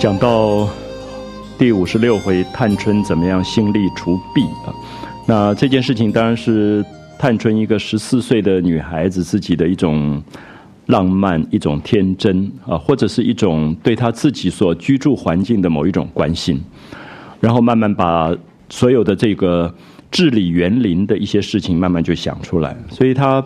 [0.00, 0.66] 讲到
[1.58, 4.72] 第五十六回，探春怎么样心力除弊啊？
[5.26, 6.82] 那这件事情当然是
[7.18, 10.22] 探春一个十四岁的女孩子自己的一种
[10.86, 16.58] 浪漫、一种天真啊，或者是一种对她自己所居住环境的某一种关心，
[17.38, 18.34] 然后慢慢把
[18.70, 19.70] 所有的这个
[20.10, 23.44] 治理园林的一些事情慢慢就想出来，所以她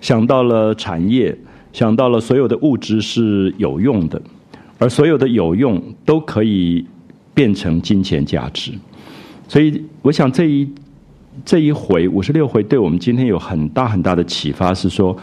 [0.00, 1.38] 想到了产业，
[1.72, 4.20] 想到了所有的物质是有用的。
[4.82, 6.84] 而所有的有用都可以
[7.32, 8.72] 变成金钱价值，
[9.46, 10.68] 所以我想这一
[11.44, 15.16] 这一回五十六回对我们今天有很大很大的启发，是说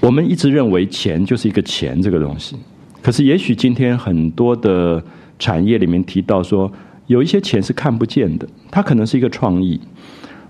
[0.00, 2.56] 我们一直认为钱就是一个钱这个东西，
[3.00, 5.00] 可是也许今天很多的
[5.38, 6.68] 产业里面提到说，
[7.06, 9.80] 有一些钱是看不见的，它可能是一个创意。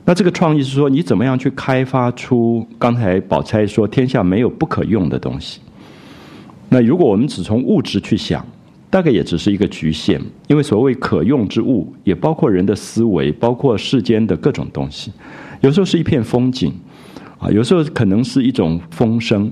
[0.06, 5.60] 那这个创意是说，你怎么样去开发出刚才宝钗说天下没有不可用的东西。
[6.68, 8.44] 那如果我们只从物质去想，
[8.90, 15.12] 大概也只是一个局限，因为所谓可用之物，也包括人的思维，包括世间的各种东西。
[15.62, 16.72] 有时候是一片风景，
[17.38, 19.50] 啊，有时候可能是一种风声。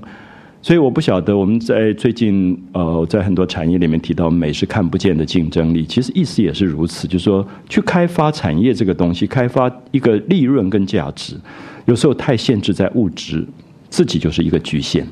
[0.61, 11.35] 所以我不晓得我们在最近呃，在很多产业里面提到美是看不见的竞争力，其实意思也是如此，就是说去开发产业这个东西，开发一个利润跟价值，
[11.83, 13.45] 有时候太限制在物质，
[13.89, 15.05] 自己就是一个局限。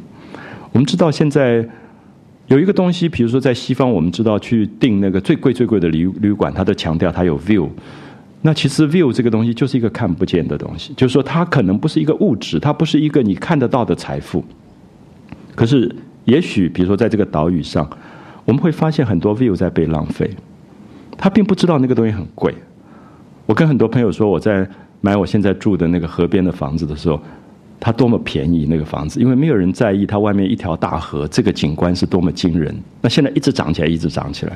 [0.72, 1.68] 我们知道现在。
[2.52, 7.70] 有一个东西，比如说在西方，我们知道去订那个最贵最贵的旅旅馆，它都强调它有 view。
[8.42, 14.44] 那其实 view 这个东西就是一个看不见的东西，就是说它可能不是一个物质，它不是一个你看得到的财富。
[15.56, 15.90] 可是
[16.26, 17.90] 也许，比如说在这个岛屿上，
[18.44, 20.30] 我们会发现很多 view 在被浪费。
[21.18, 22.54] 他并不知道那个东西很贵。
[23.46, 24.70] 我跟很多朋友说，我在
[25.00, 27.18] 买我现在住的那个河边的房子的时候。
[27.84, 32.74] 它多么便宜那个房子，因为没有人在意它外面一条大河，这个景观是多么惊人。
[33.02, 34.56] 那现在一直涨起来，一直涨起来。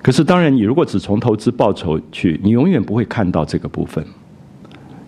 [0.00, 4.02] 可是当然，你如果只从投资报酬去，你永远不会看到这个部分，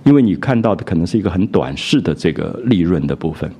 [0.05, 3.51] 因为你看到的可能是一个很短视的这个利润的部分。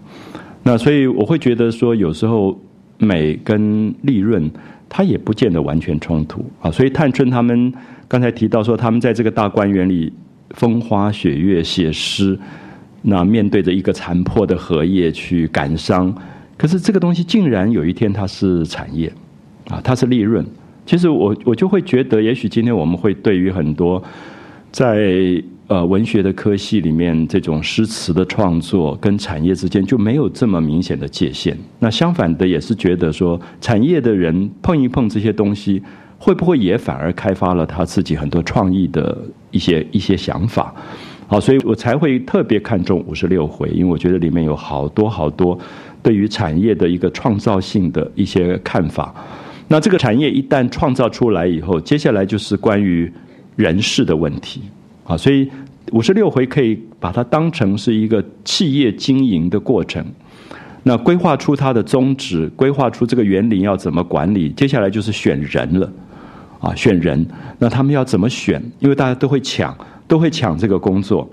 [0.63, 2.61] 那所以我会觉得说，有时候
[2.99, 4.51] 美跟利润，
[4.87, 6.71] 它也不见得完全冲突啊。
[6.71, 7.73] 所以探春他们
[8.07, 10.13] 刚才提到说，他们在这个大观园里
[10.51, 12.39] 风花雪月写诗。
[13.03, 16.15] 那面对着一个残破的荷叶去感伤，
[16.57, 19.13] 可是这个东西竟然有一天它是产业，
[19.69, 20.47] 啊，它是利润。
[20.87, 24.03] 其实我我就会觉得，也许今天我们会对于很多
[24.71, 31.57] 在呃文学的科系里面这种诗词的创作跟产业之间就没有这么明显的界限。
[31.79, 35.83] 那相反的也是觉得说，产业的人碰一碰这些东西，
[36.19, 39.17] 会不会也反而开发了他自己很多创意的
[39.51, 40.75] 一些一些想法？
[41.33, 45.59] 好，所以我才会特别看重五十六回，因为我觉得里面有好多好多
[46.03, 49.15] 对于产业的一个创造性的一些看法。
[49.67, 53.11] 那这个产业一旦创造出来以后，接下来就是关于
[53.57, 54.61] 人事的问题。
[55.05, 55.51] 啊，所以
[55.93, 60.05] 五十六回可以把它当成是一个企业经营的过程。
[60.83, 65.91] 那规划出它的宗旨，规划出这个园林要怎么管理，接下来就是选人了。
[66.61, 67.27] 啊，选人，
[67.59, 68.63] 那他们要怎么选？
[68.81, 69.75] 因为大家都会抢。
[70.13, 71.27] 都会抢这个工作，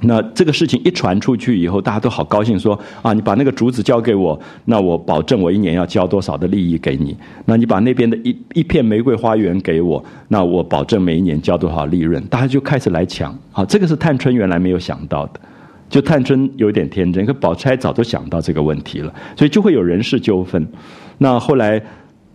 [0.00, 7.16] 那这个事情一传出去以后，大家都好高兴，说啊，你把那个竹子交给我，那我保证我一年要交多少的利益给你。
[7.46, 12.22] 那你把那边的一一片玫瑰花园给我，那我保证每一年交多少利润。
[12.26, 15.40] 大家就开始来抢，好，这个是探春原来没有想到的，
[15.88, 20.68] 就探春有点天真，可宝钗早就想到这个问题了，所以就会有人事纠纷。
[21.16, 21.82] 那后来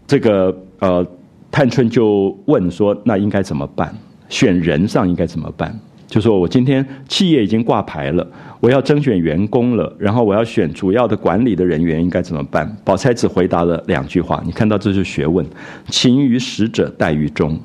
[0.07, 1.05] 这个呃，
[1.51, 3.95] 探春就问说，那应该怎么办？
[4.33, 5.80] 选人上应该怎么办？
[6.07, 8.27] 就说我今天企业已经挂牌了，
[8.59, 12.75] 我要征选员工了，然后我要选主要的管理的人员，应该怎么办？
[12.83, 15.45] 宝钗只回答了两句话，你看到这是学问：
[15.89, 17.59] 勤于使者待于忠，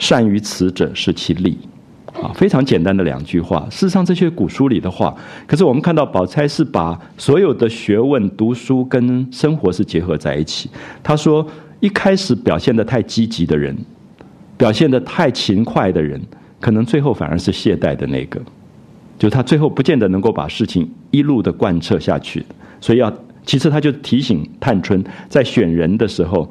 [0.00, 1.56] 善于辞者是其利。
[2.20, 3.64] 啊，非常简单的两句话。
[3.70, 5.14] 事实上，这些古书里的话，
[5.46, 10.68] 可是我们看到宝钗是把所有的学问、读书跟生活是结合在一起。
[11.00, 11.46] 他说，
[11.78, 13.76] 一开始表现的太积极的人。
[14.58, 16.20] 表现的太勤快的人，
[16.60, 18.38] 可能最后反而是懈怠的那个，
[19.18, 22.44] 就他最后不见得能够把事情一路的贯彻下去。
[22.80, 23.10] 所以要，
[23.46, 26.46] 其次他就提醒探春，在选人的时候。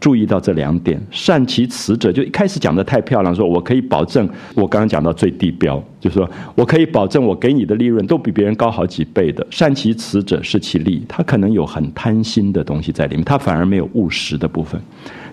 [0.00, 9.46] 注意到这两点，善其辞者，就一开始讲的太漂亮，说我可以保证，我刚刚讲到最低标，就是说我可以保证我给你的利润都比别人高好几倍的。
[9.50, 14.80] 善其辞者，失其利，他可能有很贪心的东西在里面，他反而没有务实的部分，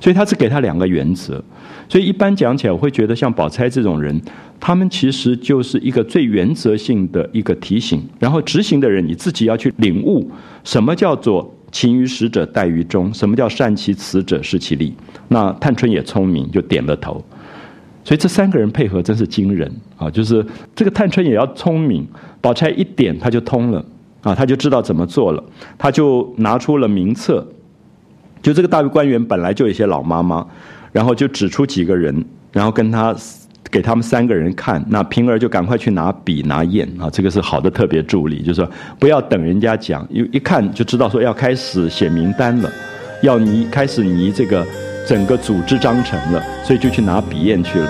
[0.01, 1.41] 所以他只给他两个原则。
[1.89, 4.21] 所以一般讲起来，我会觉得像宝钗这种人，
[4.59, 10.29] 他们其实就是一个最原则性的一个提醒，然后执行的人你自己要去领悟
[10.63, 13.13] 什么叫做勤于使者，待于忠。
[13.13, 14.93] 什么叫善其辞者，事其利？
[15.29, 17.23] 那探春也聪明，就点了头。
[18.03, 20.09] 所以这三个人配合真是惊人啊！
[20.09, 22.07] 就是这个探春也要聪明，
[22.39, 23.83] 宝钗一点他就通了
[24.21, 25.43] 啊，他就知道怎么做了，
[25.77, 27.45] 他就拿出了名册。
[28.41, 30.47] 就这个大观园本来就有一些老妈妈，
[30.91, 33.15] 然后就指出几个人，然后跟他
[33.69, 34.83] 给他们三个人看。
[34.89, 42.71] 那平儿就赶快去拿笔拿砚啊，这个是好的特别助理，就是说不要等人家讲，一一看就知道说要开始写名单了，
[43.21, 44.65] 要拟开始拟这个。
[45.07, 47.89] 整个组织章程了，所以就去拿笔砚去了。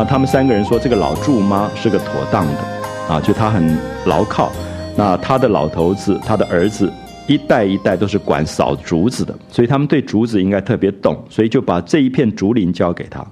[0.00, 2.60] 那他们三个人说，这个老祝妈是个妥当的，
[3.06, 3.76] 啊，就她很
[4.06, 4.50] 牢靠。
[4.96, 6.90] 那他的老头子，他的儿子，
[7.26, 13.22] 一代一代都是管扫竹子的，所以他们对竹子应该特别懂，所以就把这一片竹林交给他。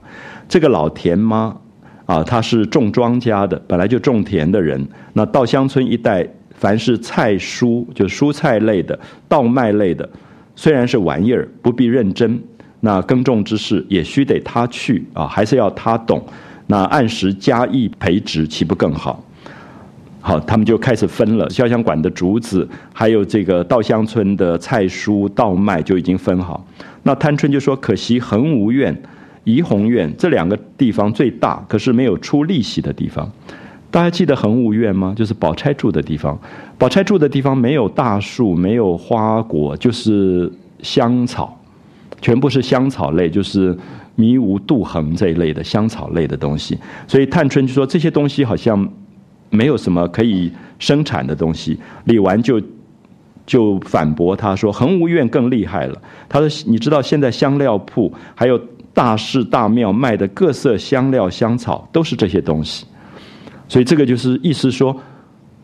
[0.46, 1.56] 这个老田妈，
[2.04, 4.86] 啊，她是种庄稼的，本来就种田的人。
[5.14, 10.06] 那稻香村一带，凡是菜蔬，就蔬菜类的、稻麦类的，
[10.54, 12.38] 虽然是玩意儿，不必认真。
[12.80, 16.22] 那耕种之事也须得他去啊，还是要他懂。
[16.68, 19.24] 那按时加以培植，岂不更好？
[20.20, 21.48] 好，他们就开始分了。
[21.48, 26.62] 潇湘馆的竹子，还有这个稻香村的菜蔬稻麦就已经分好。
[27.02, 28.94] 那探春就说：“可惜恒芜院、
[29.44, 33.30] 怡红院这两个地方最大，可是没有出利息的地方。
[33.90, 35.14] 大家记得恒芜院吗？
[35.16, 36.38] 就是宝钗住的地方。
[36.76, 41.58] 宝钗住的地方没有大树，没有花果，就是香草，
[42.20, 43.74] 全部是香草类，就是
[44.18, 46.78] 迷无、杜衡这一类的香草类的东西。
[47.06, 48.86] 所以探春就说这些东西好像。”
[49.50, 52.60] 没有什么可以生产的东西，李纨就
[53.46, 55.98] 就反驳他说：“恒芜院更厉害了。”
[56.28, 58.60] 他说：“你知道现在香料铺还有
[58.92, 62.84] 大寺大庙卖的各色香料香草都是这些东西，
[63.66, 64.94] 所以这个就是意思说，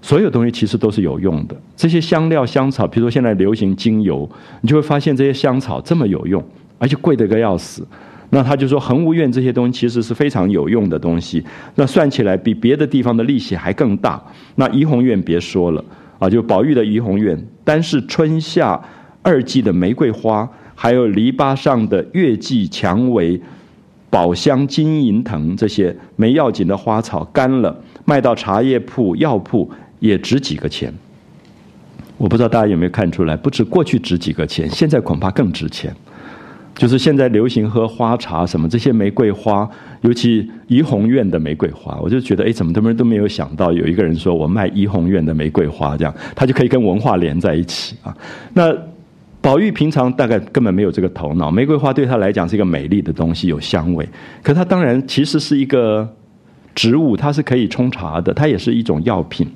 [0.01, 1.55] 所有东西其实都是有用的。
[1.77, 4.27] 这些香料香草，比如说现在流行精油，
[4.63, 6.43] 你就会发现这些香草这么有用，
[6.79, 7.87] 而且贵得个要死。”
[8.35, 11.45] 那他就说，恒芜院这些东西其实是非常有用的东西。
[11.77, 14.21] 那算起来比别的地方的利息还更大。
[14.57, 15.85] 那怡红院别说了
[16.19, 18.83] 啊，就宝玉的怡红院，单是春夏
[19.23, 23.41] 二季的玫瑰花，还有篱笆上的月季、蔷薇、
[24.11, 30.93] 宝香、金银藤这些没要紧的花草，干了卖到茶叶铺、药铺也值几个钱。
[32.17, 35.95] 我不知道大家有没有看出来，不止过去值几个钱，现在恐怕更值钱。
[36.75, 39.69] 就是现在流行喝花茶什么这些玫瑰花，
[40.03, 48.17] 尤其怡红院的玫瑰花，我就觉得哎，怎么他们都没有想到有一个人说我卖怡红院的玫瑰花，这样他就可以跟文化连在一起啊。
[48.53, 48.75] 那
[49.41, 54.09] 宝玉平常大概根本没有这个头脑，玫瑰花对他来讲是一个美丽的东西，有香味，
[54.43, 56.09] 可他当然其实是一个。
[56.75, 59.47] 植物它是可以冲茶的，它也是一种药品，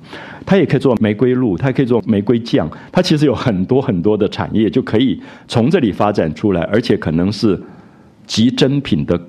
[0.46, 7.60] 它也可以做玫瑰露，它可以做玫瑰酱，它其实有很多很多的产业就可以从这里发展出来，而且可能是
[8.26, 9.20] 极珍品的、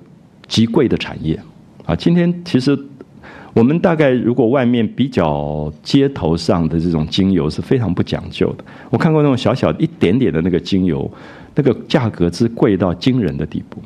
[0.48, 1.40] 极贵的产业。
[1.86, 2.78] 啊，今天其实
[3.54, 11.12] 我们大概如果外面比较街头上的这种精油是非常不讲究的，我看过那种小小一点点的那个精油，
[11.56, 13.82] 那个价格之贵到惊人的地步。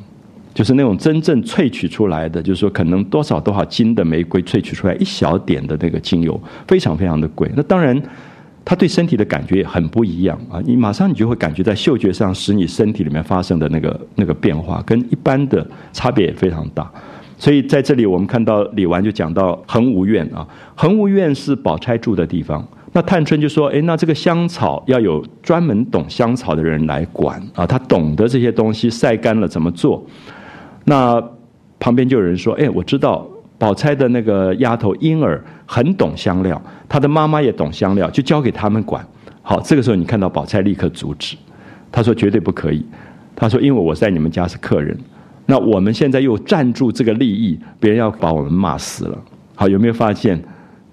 [0.54, 7.50] 就是那种真正萃取出来的，就是说可能多少多少斤的玫瑰萃取出来一小点的那个精油，非常非常的贵。
[7.56, 8.00] 那当然，
[8.64, 10.60] 它对身体的感觉也很不一样啊！
[10.64, 16.90] 你马上你就会感觉在嗅觉上使你身体里面发生的那个那个变化，跟一般的差别也非常大。
[17.36, 20.46] 所以在这里我们看到李纨就讲到恒芜院啊，
[20.76, 22.66] 恒芜院是宝钗住的地方。
[22.92, 30.00] 那探春就说：“哎，那这个香草要有专门懂香草的人来管啊，他懂得这些东西晒干了怎么做。”
[30.84, 31.22] 那
[31.80, 33.26] 旁边就有人说：“哎，我知道
[33.58, 39.06] 宝钗的那个丫头莺儿很懂香料，她的妈妈也懂香料，就交给他们管。”
[39.42, 41.36] 好，这个时候你看到宝钗立刻阻止，
[41.92, 42.84] 她说：“绝对不可以。”
[43.36, 44.96] 她说：“因为我在你们家是客人，
[45.46, 49.18] 那我们现在又占住这个利益，别人要把我们骂死了。”
[49.54, 50.42] 好，有没有发现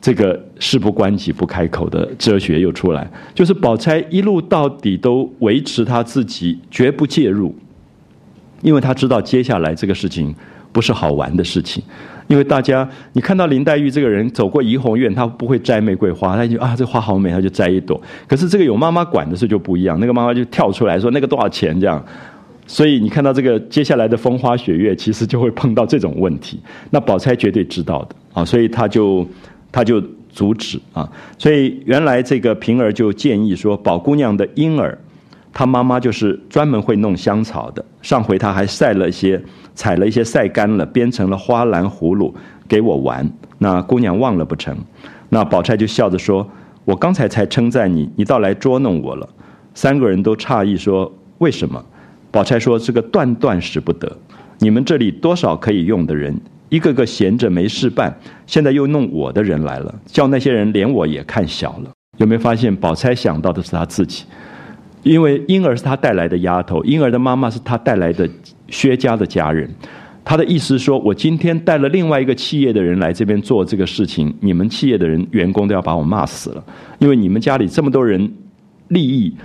[0.02, 3.10] 这个事不关己不开口的哲学又出来？
[3.34, 7.56] 就是宝钗一路到底都维持她自己，绝不介入。
[8.62, 10.34] 因为他知道接下来这个事情
[10.72, 11.84] 不是好玩的事情，
[12.28, 18.00] 因为大家你看到林黛玉这个人走过怡红院，她不会摘玫瑰花，她就啊这花好美，她就摘一朵。
[18.28, 22.04] 可是这个有妈妈管的事就不一样，那个妈妈就跳出来说那个多少钱这样。
[22.68, 26.58] 所以你看到这个接下来的风花雪月，其实就会碰到这种问题。
[26.90, 29.28] 那宝钗绝对知道的啊，所以他就
[29.74, 31.10] 他就阻止啊。
[31.38, 34.98] 所以原来这个平儿就建议说，宝姑娘的婴儿，
[35.54, 37.84] 他妈妈就是专门会弄香草的。
[38.02, 39.42] 上回她还晒了一些，
[39.76, 42.34] 采了一些晒干了，编成了花篮葫芦
[42.68, 43.30] 给我玩。
[43.58, 44.76] 那姑娘忘了不成？
[45.30, 46.50] 那宝钗就笑着说
[46.84, 49.28] ：“我刚才才称赞你，你倒来捉弄我了。”
[49.74, 51.84] 三个人都诧异说：“为什么？”
[52.32, 54.12] 宝钗说：“这个断断使不得。
[54.60, 56.40] 你们这里多少可以用的人，
[56.70, 61.92] 一个个闲着没事办，现在又弄我的人来了，叫那些人连我也看小了。
[62.18, 62.76] 有没有发现？
[62.76, 64.26] 宝钗想到的是她自己，
[65.04, 68.30] 因为婴儿是他带来的丫头，婴儿的妈妈是他带来的
[68.70, 69.70] 薛家的家人。”
[70.24, 76.64] 他的意思说，我今天带了另外一个企业的人来这边做这个事情，你们企业的人员工都要把我骂死了，
[77.00, 78.32] 因为你们家里这么多人，
[78.90, 79.36] 利益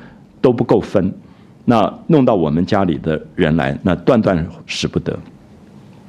[0.42, 1.10] 都不够分，
[1.64, 5.18] 那弄到我们家里的人来，那断断使不得。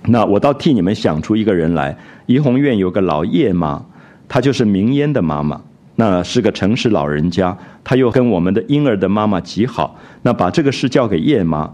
[0.04, 3.82] 那我倒替你们想出一个人来，怡红院有个老叶妈，
[4.28, 5.62] 她就是明烟的妈妈，
[5.98, 11.70] 那是个城市老人家，他又跟我们的婴儿的妈妈极好，那把这个事交给叶妈。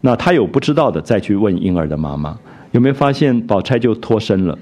[0.00, 2.36] 那他有不知道的，再去问婴儿的妈妈，
[2.72, 4.58] 有没有发现宝钗就脱身了？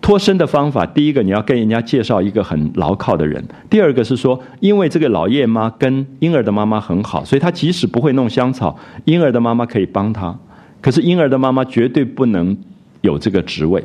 [0.00, 10.38] 脱身的方法，第一个你要跟人家介绍一个很牢靠的人；第二个是说，因为这个老叶妈跟婴儿的妈妈很好，所以她即使不会弄香草，婴儿的妈妈可以帮她。
[10.82, 12.54] 可是婴儿的妈妈绝对不能
[13.00, 13.82] 有这个职位，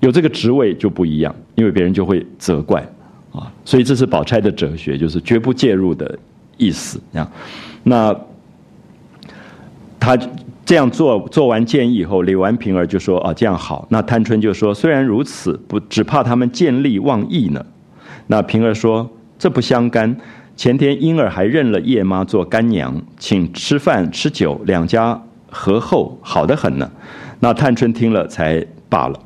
[0.00, 2.82] 有这个职位就不一样，因为别人就会责怪
[3.32, 3.52] 啊。
[3.64, 6.18] 所以这是宝钗的哲学，就是绝不介入的
[6.56, 7.00] 意思。
[7.14, 7.30] 啊，
[7.82, 8.16] 那。
[10.04, 10.18] 他
[10.64, 17.64] 这样做做完建议以后，李纨、平儿就说：“啊，这样好。”那探春就说：“虽然如此，不只怕他们见利忘义呢。”
[18.26, 19.08] 那平儿说
[19.38, 20.16] ：“这不相干。
[20.56, 26.90] 前天婴儿还认了叶妈做干娘，请吃饭吃酒，两家和厚，好得很呢。”
[27.38, 29.16] 那探春听了才罢了。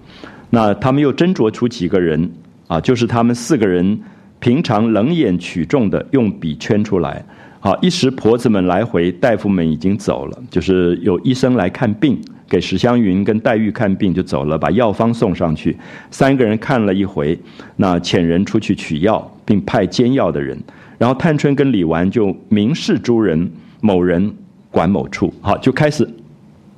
[0.50, 2.30] 那他们又斟酌出几个人
[2.66, 3.98] 啊，就是他们四个人
[4.38, 7.24] 平常冷眼取重的，用笔圈出来。
[7.60, 15.76] 好，一时婆子们来回，大夫们已经走了，就是有医生来看病，给史湘云跟黛玉看病就走了，把药方送上去。
[16.10, 17.36] 三个人看了一回，
[17.76, 20.56] 那遣人出去取药，并派煎药的人。
[20.98, 24.32] 然后探春跟李纨就明示诸人，某人
[24.70, 26.08] 管某处，好，就开始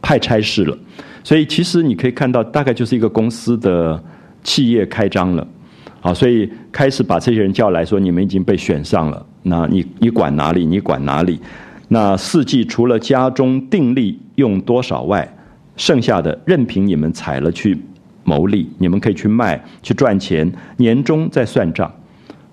[0.01, 0.79] 派差事了。
[1.23, 4.03] 所以其实你可以看到，大概就是一个公司的
[4.43, 5.47] 企业开张了。
[6.01, 9.27] 好，所以开始把这些人叫来说，你们已经被选上了。
[9.43, 10.65] 那你你管哪里？
[10.65, 11.41] 你管哪里？
[11.89, 15.29] 那四季除了家中定力用多少外，
[15.77, 17.77] 剩下的任凭你们采了去
[18.23, 21.93] 牟利，你们可以去卖去赚钱，年终再算账。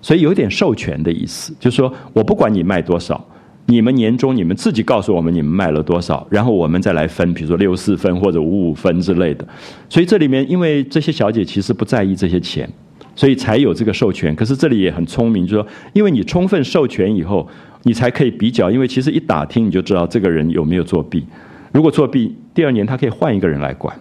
[0.02, 3.24] 所以有点授权的意思，就是说我不管你卖多少，
[3.66, 9.46] 你们年终你们自己告诉我们你们卖了多少，然后我们再来分，比如说六四分或者五五分之类的。
[9.88, 12.68] 所以这里面，因为这些小姐其实不在意这些钱。
[13.16, 17.48] 所以才有这个授权，可是这里也很聪明，就是说，因为你充分授权以后，
[17.84, 21.24] 你才可以比较，因为其实一打听你就知道这个人有没有作弊。
[21.72, 23.98] 如果作弊，第二年他可以换一个人来管。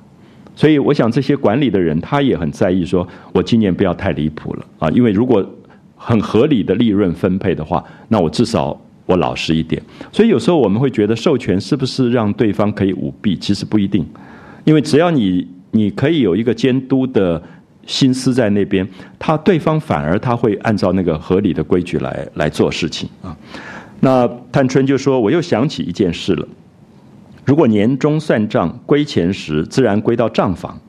[0.54, 5.44] 所以我想这些管理的人他也很在意，说我今年不要太离谱了啊，因为如果
[5.96, 9.82] 很合理的利润分配的话，那我至少我老实一点。
[10.12, 13.38] 所以有时候我们会觉得授权是不是让对方可以舞弊？
[13.38, 14.06] 其实不一定，
[14.66, 17.42] 因为只要你你可以有一个监督的。
[17.86, 18.88] 心思在那边，
[19.20, 23.36] 他对方反而他会按照那个合理的规矩来来做事情啊。
[24.00, 26.48] 那探春就说：“我又想起一件事了，
[27.46, 30.80] 如果年终算账归钱时，自然归到账房，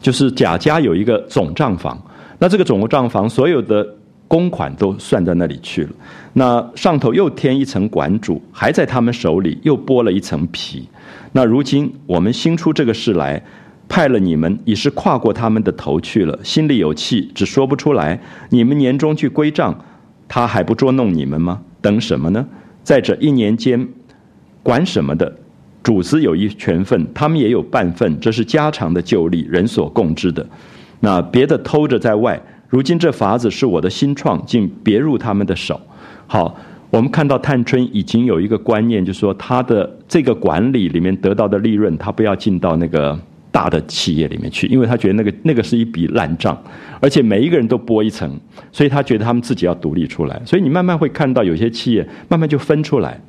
[0.00, 2.02] 就是贾家有一个总账房，
[2.38, 3.86] 那这个总账房所有的
[4.26, 5.90] 公款都算在那里去了。
[6.32, 10.88] 那上头又添一层管主，还在他们手里又剥了一层皮。
[11.32, 13.42] 那如今我们新出这个事来。”
[13.90, 18.20] 派了你们，已是跨过他们的头去了，心里有气，只说不出来。
[18.50, 19.76] 你们年终去归账，
[20.28, 21.60] 他还不捉弄你们吗？
[21.82, 22.46] 等什么呢？
[22.84, 23.88] 在这一年间，
[24.62, 25.36] 管什么的，
[25.82, 30.46] 主子有一权份，他们也有半份，这是家常的旧例，人所共知的。
[31.00, 35.80] 那别的偷着在外，如今这法子是我的新创，竟别入他们的手。
[36.28, 36.56] 好，
[36.90, 43.18] 我们看到探春已经有一个观念，就是说他的这个管理里面得到的利润，他不要进到那个。
[43.52, 46.56] 大的企业里面去，因为他觉得那个那个是一笔烂账，
[47.00, 48.38] 而且每一个人都拨一层，
[48.70, 50.40] 所以他觉得他们自己要独立出来。
[50.46, 53.20] 所以你慢慢会看到有些企业慢慢就分出来，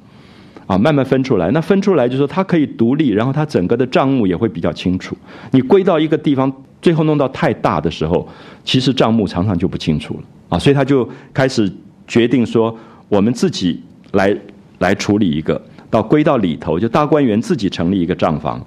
[0.67, 1.49] 啊，慢慢分出来。
[1.51, 5.17] 那分出来就是说它可以独立，然后它整个的账目也会比较清楚。
[5.51, 6.51] 你归到一个地方，
[6.81, 8.27] 最后弄到太大的时候，
[8.63, 10.59] 其实账目常常就不清楚了啊。
[10.59, 11.71] 所以他就开始
[12.07, 12.77] 决定说，
[13.09, 14.37] 我们自己来
[14.77, 15.59] 来处理一个，
[15.89, 18.63] 到归到里头，就大观园自己成立一个账房。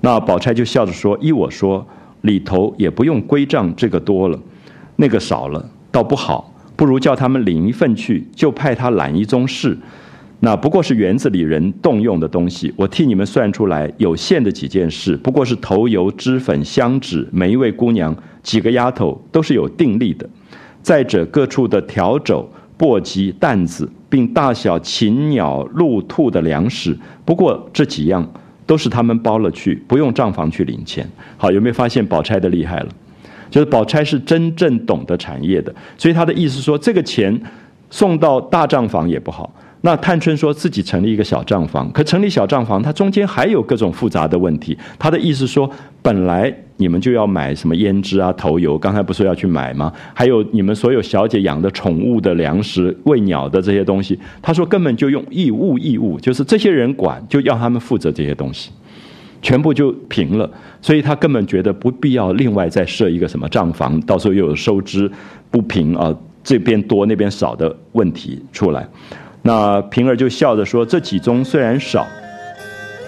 [0.00, 1.86] 那宝钗就笑着说：“依我说，
[2.22, 4.38] 里头也不用归账这个多了。
[4.96, 9.76] 那个少了，倒不好，不如叫他们领一份去，就派他揽一宗事。
[10.40, 20.26] 那不过是园子里人动用的东西，我替你们算出来有限的几件事，不过是头油、脂粉、香脂，每一位姑娘几个丫头都是有定力的。
[20.80, 28.26] 再者各处的条帚、簸箕、担子，并大小禽鸟、鹿兔的粮食，不过这几样
[28.70, 31.04] 都是他们包了去，不用账房去领钱。
[31.36, 32.88] 好，有没有发现宝钗的厉害了？
[33.50, 37.36] 就是宝钗是真正懂得产业的，所以他的意思说，这个钱
[37.90, 39.52] 送到大账房也不好。
[39.82, 44.76] 那探春说自己成立一个小账房，可成立小账房，它中间还有各种复杂的问题。
[44.98, 45.70] 他的意思说，
[46.02, 49.90] 本来你们就要买什么胭脂啊、头油，刚才不是要去买吗？
[50.12, 58.70] 还有你们所有小姐养的宠物的粮食、喂鸟的这些东西，他说根本就用义务义务，就是这些人管，就要他们负责这些东西，
[59.40, 60.50] 全部就平了。
[60.82, 65.10] 所以他根本觉得不必要另外再设一个什么账房，到时候又有收支
[65.50, 66.14] 不平啊，
[66.44, 68.86] 这边多那边少的问题出来。
[69.42, 72.06] 那平儿就笑着说：“这几宗虽然少，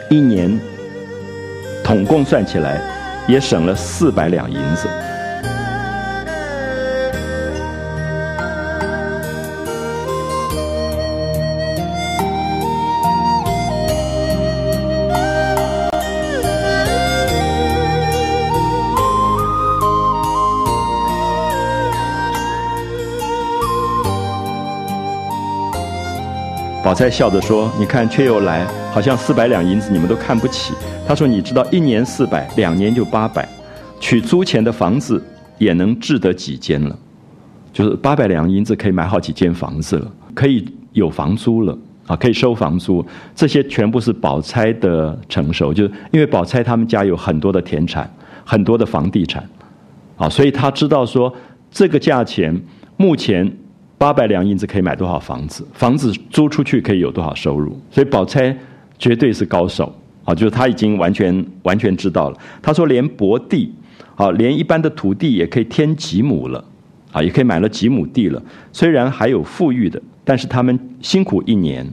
[0.09, 0.59] 一年
[1.85, 2.81] 统共算起来，
[3.29, 4.89] 也省了四百两银子。”
[26.93, 30.75] 宝钗笑着说：“你看，却又来，好像四百两银子你们都看不起。”
[31.09, 33.49] 他说：“你知道，一年四百，两年就八百，
[33.99, 35.25] 取租钱的房子
[35.57, 36.95] 也能置得几间了，
[37.73, 41.75] 就是八百两银子可以买好几间房子了，可以有房租了
[42.09, 43.03] 啊，可以收房租。
[43.35, 48.07] 这些全部是宝钗的承受，就是因为宝钗他们家有很多的田产，
[48.45, 49.43] 很多的房地产，
[50.19, 51.35] 啊，所以他知道说
[51.71, 52.55] 这个价钱
[52.99, 53.51] 目前。”
[54.03, 55.65] 八百两银子可以买多少房子？
[55.75, 57.81] 房子租出去可以有多少收入？
[57.89, 58.53] 所以宝钗
[58.99, 60.35] 绝对是高手啊！
[60.35, 62.37] 就是他已经完全完全知道了。
[62.61, 63.73] 他说，连薄地，
[64.17, 66.65] 啊，连一般的土地也可以添几亩了，
[67.13, 68.43] 啊，也可以买了几亩地了。
[68.73, 71.89] 虽然还有富裕的，但是他们辛苦一年，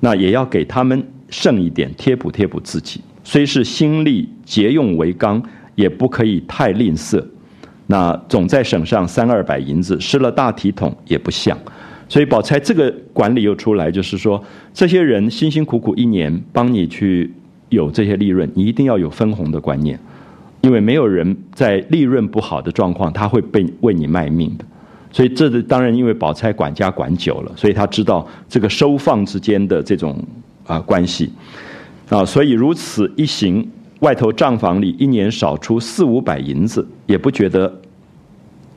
[0.00, 3.00] 那也要给他们剩一点贴补贴补自己。
[3.22, 5.40] 虽是心力节用为纲，
[5.76, 7.24] 也不可以太吝啬。
[7.88, 11.58] 那总在省上三二百银子，失了大体统也不像，
[12.08, 14.42] 所以宝钗这个管理又出来，就是说，
[14.72, 17.30] 这些人辛辛苦苦一年帮你去
[17.68, 19.98] 有这些利润，你一定要有分红的观念，
[20.62, 24.64] 因为没有人在利润不好的状况，他会被为你卖命的。
[25.10, 30.16] 所以这当然，因为宝钗管家管久了，所以他知道这个收放之间的这种
[30.66, 31.30] 啊关系
[32.08, 33.68] 啊，所以如此一行。
[34.02, 37.80] 外头账房里一年少出四五百银子，也不觉得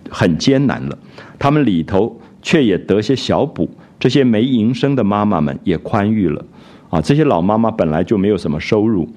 [0.07, 0.95] 很艰难了。
[1.39, 3.67] 他们里头却也得些小补，
[3.99, 6.45] 这些没营生的妈妈们也宽裕了。
[6.91, 9.09] 啊，这些老妈妈本来就没有什么收入，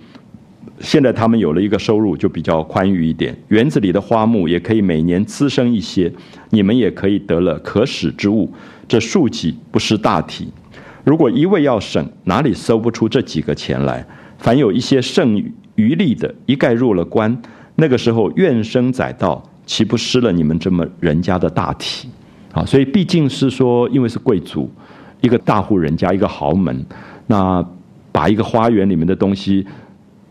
[0.81, 3.37] 现在他们有了一个收入，就比较宽裕一点。
[3.49, 6.11] 园子里的花木也可以每年滋生一些，
[6.49, 8.51] 你们也可以得了可使之物。
[8.89, 10.49] 这数计不失大体。
[11.05, 14.07] 如果一味要省，哪里搜不出这几个钱来？
[14.39, 15.53] 凡有一些剩余。
[15.79, 17.41] 余力的一概入了关，
[17.77, 22.09] 那个时候怨声载道，岂不失了你们这么人家的大体？
[22.53, 24.69] 啊，所以毕竟是说，因为是贵族，
[25.21, 26.85] 一个大户人家，一个豪门，
[27.29, 27.65] 那
[28.11, 29.65] 把一个花园里面的东西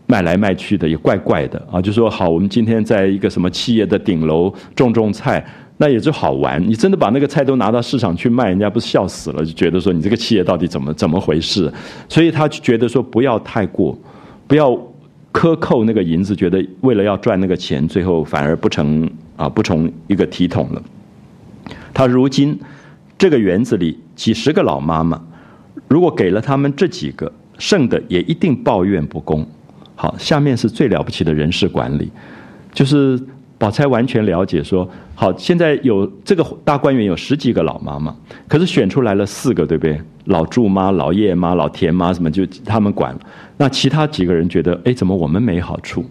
[0.05, 1.81] 卖来卖去的，也怪怪的啊。
[1.81, 5.45] 就说好，我们今天在一个什么企业的顶楼种种菜，
[5.77, 6.61] 那也就好玩。
[6.67, 9.45] 你真的把那个菜都拿到市场去卖，人家不是笑死了？
[9.45, 11.71] 就觉得说你这个企业到底怎么怎么回事？
[12.09, 13.97] 所以他就觉得说不要太过，
[14.45, 14.77] 不要。
[15.37, 20.81] 克扣那个银子，觉得为了要赚那个钱，最后反而不成啊，不成一个体统了。
[21.93, 22.59] 他如今
[23.19, 25.21] 这个园子里几十个老妈妈，
[25.87, 29.47] 如果给了他们这几个，剩的也一定抱怨不公。
[29.93, 32.11] 好，下面是最了不起的人事管理，
[32.73, 33.21] 就是。
[33.57, 38.15] 宝钗完全了解，说好，现在有这个大观园有十几个老妈妈，
[38.47, 39.99] 可是选出来了四个，对不对？
[40.25, 43.17] 老祝妈、老叶妈、老田妈什么，就他们管。
[43.57, 46.05] 那其他几个人觉得，哎，怎么我们没好处？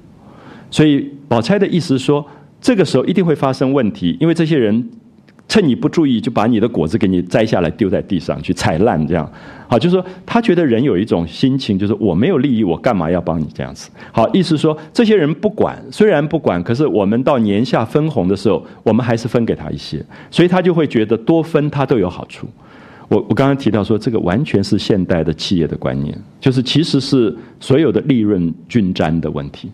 [0.70, 2.26] 所以宝钗的意思说，
[2.60, 4.88] 这个时候一定会发生问题，因为这些人。
[5.48, 9.30] 趁你不注意，就把你的果子给你摘下来丢在地上去踩烂，这样，
[9.68, 13.88] 好，就是说他觉得人有一种心情，就是我没有利益，我干嘛要帮你这样子？
[14.10, 22.48] 好，意思说这些人不管，虽然不管，可是我们到年下分红的时候，我们还是分给他一些，所以他就会觉得多分他都有好处。
[23.08, 29.70] 我我刚刚提到说，这个完全是现代的企业的观念，就是其实是所有的利润均沾的问题，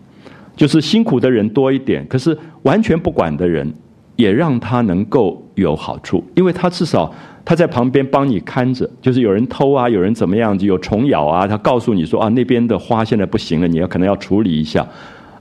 [0.54, 3.72] 就是辛苦的人多一点，可是完全不管的人。
[4.16, 7.12] 也让他能够有好处，因为他至少
[7.44, 14.86] 他在旁边帮你看着，就是有人偷啊，有人怎么样，有虫咬啊，他告诉你说啊，那边的花现在不行了，你要可能要处理一下，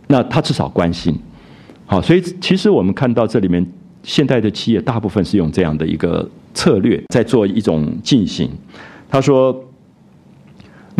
[0.08, 1.18] 那他至少关心。
[1.86, 3.66] 好，所以其实我们看到这里面，
[4.04, 8.50] 现代的企业大部分是用这样的一个策略在做一种进行。
[9.10, 9.64] 他说。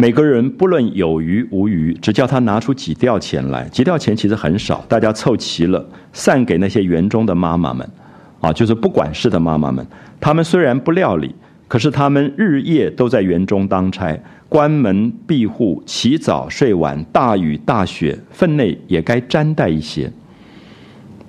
[0.02, 3.70] 每个人不论有余无余，只叫他拿出几吊钱来。
[3.70, 7.88] 几吊钱其实很少，大家凑齐了，散给那些园中的妈妈们，
[8.40, 9.86] 啊，就是不管事的妈妈们。
[10.20, 11.36] 他们虽然不料理，
[11.68, 20.12] 可是他们日夜都在园中当差，关门闭户，起早睡晚，大雨大雪，分内也该沾带一些。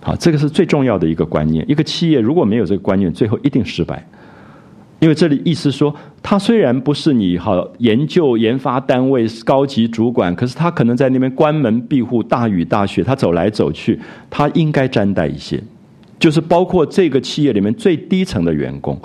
[0.00, 1.62] 好，这个是最重要的一个观念。
[1.68, 4.02] 一个企业如果没有这个观念，最后一定失败。
[5.02, 13.98] 因为这里意思说，他虽然不是你好研究研发单位高级主管，可是他可能在那边关门闭户，大雨大雪，他走来走去，
[14.30, 15.60] 他应该沾带一些，
[16.20, 18.96] 就是包括这个企业里面最低层的员工，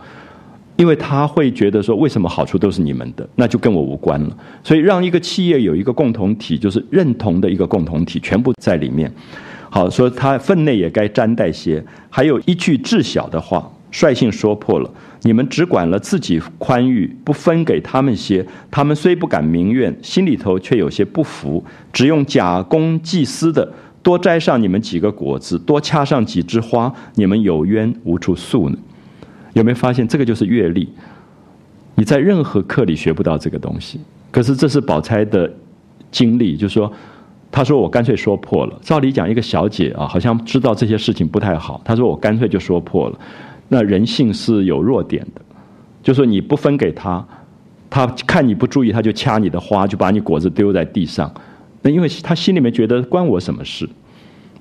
[0.76, 4.38] 因为他会觉得说，为什么好处都是你们的，那就跟我无关了。
[4.64, 9.12] 所以让一个企业有一个共同体，就是认同的一个共同体，全部在里面。
[9.72, 14.90] 好，所以他分内也该沾带些，还有一句至小的话，率性说破了。
[15.24, 18.46] 你们只管了自己宽裕，不分给他们些。
[18.70, 21.64] 他们虽不敢明怨，心里头却有些不服。
[21.92, 28.78] 只用假公济私的，多摘上你们几个果子，多掐上几枝花，你们有冤无处诉呢？
[29.54, 30.88] 有没有发现这个就是阅历？
[31.96, 34.00] 你在任何课里学不到这个东西。
[34.30, 35.52] 可是这是宝钗的
[36.12, 36.94] 经历，就是说，
[37.52, 38.80] 他说我干脆说破了。
[38.82, 41.82] 照理讲，一个小姐啊，好像知道这些事情不太好。
[41.84, 43.20] 他说我干脆就说破了。
[43.70, 45.42] 那人性是有弱点的，
[46.02, 47.26] 就说你不分给他，
[47.90, 51.30] 他看你不注意，他就掐你的花，就把你果子丢在地上。
[51.82, 53.88] 那因为他心里面觉得关我什么事？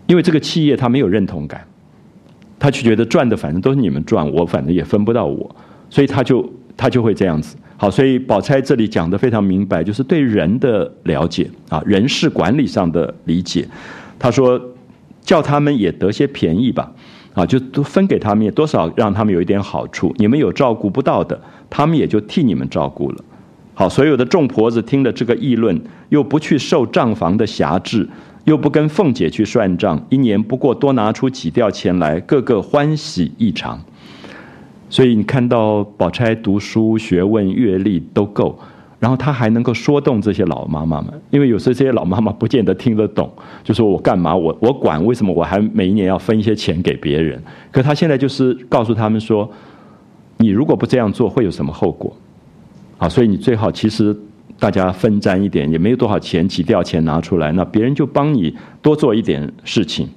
[0.07, 1.67] 因为这个企业他没有认同感，
[2.59, 5.57] 他就觉得赚的反正都是你们赚，我反正也分不到我，
[5.91, 7.57] 所以他就他就会这样子。
[7.77, 13.69] 好，所以宝钗这里讲的非常明白，就是对人的了解啊，人事管理上的理解。
[14.19, 14.61] 他说
[15.21, 16.91] 叫他们也得些便宜吧。
[17.37, 20.11] 啊，就都分给他们，也多少让他们有一点好处。
[20.17, 23.25] 你们有照顾不到的，他们也就替你们照顾了。
[23.75, 28.09] 好，所有的众婆子听了这个议论，又不去受账房的辖制，
[28.45, 33.79] 又不跟凤姐去算账，一年不过多拿出几吊钱来，个个欢喜异常。
[34.89, 38.59] 所以你看到宝钗读书学问阅历都够。
[38.99, 43.31] 然后他还能够说动这些老妈妈们，因为有时候这些老妈妈不见得听得懂，
[43.63, 44.35] 就说我干嘛？
[44.35, 45.05] 我我管？
[45.05, 47.43] 为什么我还每一年要分一些钱给别人？
[47.71, 49.51] 可他现在就是告诉他们说，
[50.39, 52.17] 你如果不这样做，会有什么后果？
[52.97, 54.17] 啊，所以你最好其实
[54.59, 60.09] 大家分担一点，也没有多少钱，几吊钱拿出来，那别人就帮你多做一点事情。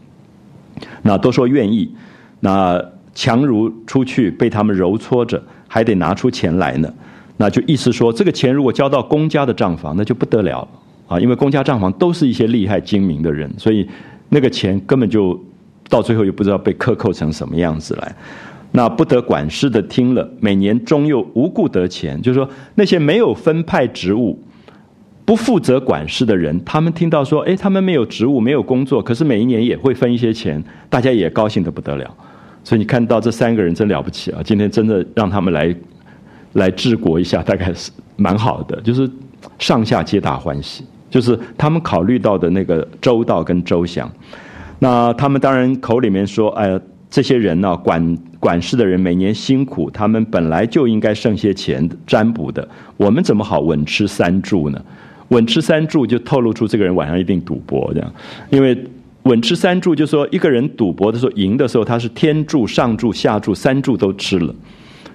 [1.01, 1.93] 那都说愿意，
[2.39, 2.81] 那
[3.13, 6.89] 强如出去被他们揉搓着，还得拿出钱来呢。
[7.41, 10.67] 那就意思说，这个钱如果交到公家的账房，那就不得了
[11.07, 11.17] 啊！
[11.17, 13.87] 因为公家账房都是一些厉害精明的人，所以
[14.27, 15.41] 那个钱根本就
[15.87, 18.13] 到最后又不知道被克扣成什么样子来。
[18.73, 24.37] 那不得管事的听了，每年终又无故得钱，就是说那些没有分派职务、
[25.23, 32.13] 不负责管事的人，他们听到说，哎，他们没有职务、没有工作，可是每一年也会分一些钱，大家也高兴得不得了。
[32.65, 34.41] 所以你看到这三个人真了不起啊！
[34.43, 35.73] 今天真的让他们来。
[36.53, 39.09] 来治国一下， 大概是蛮好的，就是
[39.57, 44.11] 上下皆大欢喜，就是他们考虑到的那个周到跟周详。
[44.79, 54.81] 那他们当然口里面说，哎，这些人呢，管管事的人每年辛苦，他们本来就应该剩些钱占卜的，我们怎么好稳吃三注呢？
[55.29, 58.13] 稳吃三注就透露出这个人晚上一定赌博这样，
[58.49, 58.77] 因为
[59.23, 64.55] 稳吃三注就说一个人赌博的时候赢的时候，他是天注、上注、下注三注都吃了。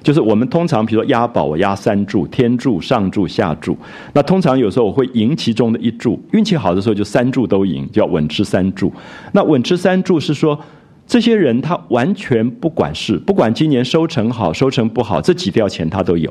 [0.04, 3.74] 就是我们通常，比如说押宝，我押三注，天注、上注、下注。
[4.12, 8.92] 那通常有时候我会赢其中的一注，运气好的时候就三注都赢，叫稳吃三注。
[9.32, 10.60] 那稳吃三注是说，
[11.06, 16.30] 这些人他完全不管事，不管今年收成好收成不好，这几吊钱他都有，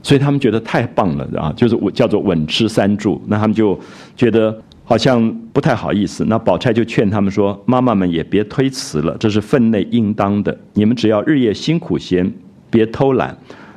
[0.00, 1.52] 所以他们觉得太棒了啊！
[1.56, 3.76] 就是我叫做稳吃三注，那他们就
[4.14, 6.24] 觉得好像不太好意思。
[6.26, 12.24] 那宝钗就劝他们说：“妈妈们也别推辞了，这是分内应当的，你们只要日夜辛苦些。”
[12.74, 13.36] 别偷懒，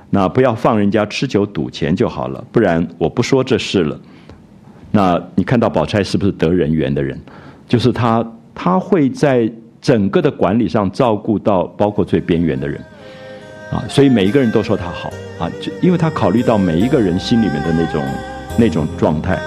[0.10, 4.00] 那不要放人家吃酒赌钱就好了，不然我不说这事了。
[4.90, 7.16] 那你看到宝钗是不是得人缘的人？
[7.68, 9.48] 就是他，他会在
[9.80, 12.82] 整个的管理上照顾到包括最边缘的人，
[13.72, 18.04] 啊，所以每一个人都说他好啊，就因为他考虑到每一个人心里面的那种
[18.58, 19.38] 那种状态。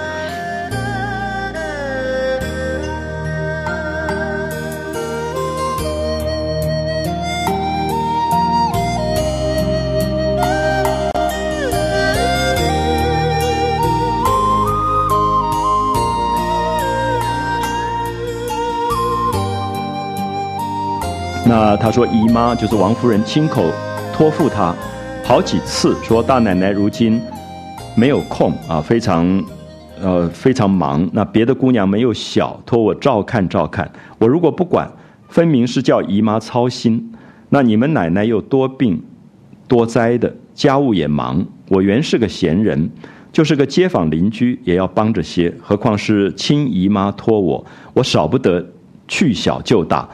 [21.50, 23.64] 那他说姨妈就是王夫人亲口
[24.12, 24.72] 托付他
[25.24, 27.20] 好几次，说大奶奶如今
[27.96, 29.44] 没有空啊，非常
[30.00, 31.10] 呃非常忙。
[31.12, 33.90] 那别的姑娘没有小，托我照看照看。
[34.20, 34.88] 我如果不管，
[35.28, 37.12] 分明是叫姨妈操心。
[37.48, 39.02] 那你们奶奶又多病
[39.66, 41.44] 多灾的，家务也忙。
[41.68, 42.88] 我原是个闲人，
[43.32, 45.52] 就是个街坊邻居，也要帮着些。
[45.60, 48.64] 何况是亲姨妈托我，我少不得
[49.08, 50.08] 去小就大，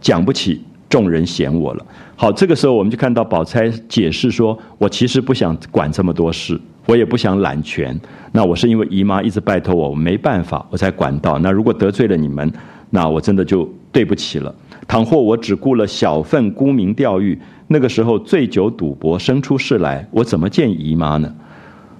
[0.00, 1.86] 讲不起众人嫌我了。
[2.16, 7.98] 好，这个时候我们就看到宝钗解释说：“我其实不想管这么多事，我也不想揽权。
[8.32, 11.38] 那我是因为姨妈一直拜托我，我没办法，我才管到。
[11.38, 12.52] 那如果得罪了你们，
[12.90, 14.54] 那我真的就对不起了。
[14.86, 17.38] 倘或我只顾了小份沽名钓誉。”
[17.70, 21.30] 那个时候醉酒赌博生出事来，我怎么见姨妈呢？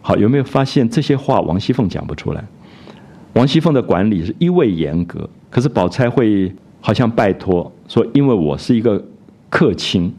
[0.01, 2.43] 好，有没有发现这些话王熙凤讲不出来？
[3.35, 9.03] 王熙凤的管理是一味严格，可是宝钗会好像拜托说，因为我是一个
[9.51, 10.13] 客卿，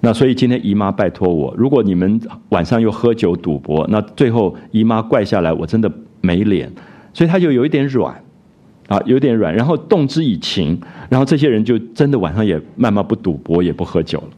[0.00, 6.72] 那所以今天姨妈拜托我，如果你们晚上又喝酒赌博，那最后姨妈怪下来，我真的没脸，
[7.12, 8.14] 所以他就有一点软，
[8.88, 14.28] 啊，有点软，然后动之以情，然后这些人就真的晚上也慢慢不赌博，也不喝酒了。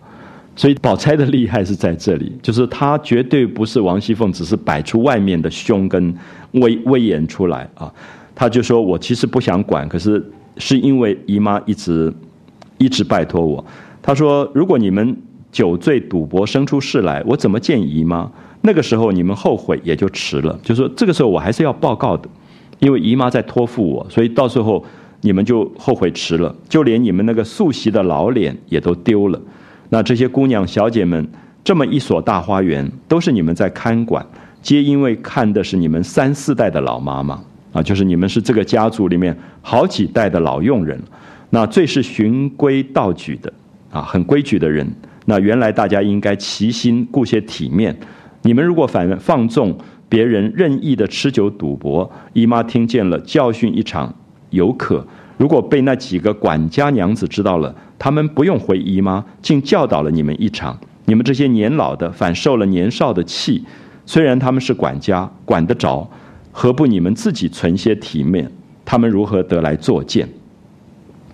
[0.55, 6.14] 所以宝钗的厉害是在这里，就是她绝对不是王熙凤，只是摆出外面的凶跟
[6.53, 7.90] 威威严出来啊。
[8.35, 10.22] 她就说我其实不想管，可是
[10.58, 12.12] 是因为姨妈一直
[12.78, 13.64] 一直拜托我。
[14.00, 15.16] 她说如果你们
[15.50, 18.30] 酒醉赌博生出事来，我怎么见姨妈？
[18.62, 20.58] 那个时候你们后悔也就迟了。
[20.62, 22.28] 就说这个时候我还是要报告的，
[22.78, 24.84] 因为姨妈在托付我，所以到时候
[25.20, 29.40] 你们就后悔迟了，就连你们那个素习的老脸也都丢了。
[29.88, 31.28] 那这些姑娘小姐们，
[31.62, 34.24] 这么一所大花园，都是你们在看管，
[34.62, 41.00] 皆因为看的是你们三四代的老妈妈啊，就是你们是这个家族里面好几代的老佣人，
[41.50, 43.52] 那最是循规蹈矩的
[43.90, 44.87] 啊，很规矩的人。
[45.24, 47.96] 那原来大家应该齐心顾些体面，
[48.42, 49.76] 你们如果反放纵
[50.08, 54.14] 别人任意的吃酒赌博，姨妈听见了教训一场
[54.50, 55.06] 有可。
[55.38, 60.78] 如果被那几个管家娘子知道了，他们不用回姨妈，竟教导了你们一场。
[61.06, 63.64] 你们这些年老的反受了年少的气，
[64.04, 66.08] 虽然他们是管家，管得着，
[66.52, 68.48] 何不你们自己存些体面？
[68.84, 70.28] 他们如何得来作践？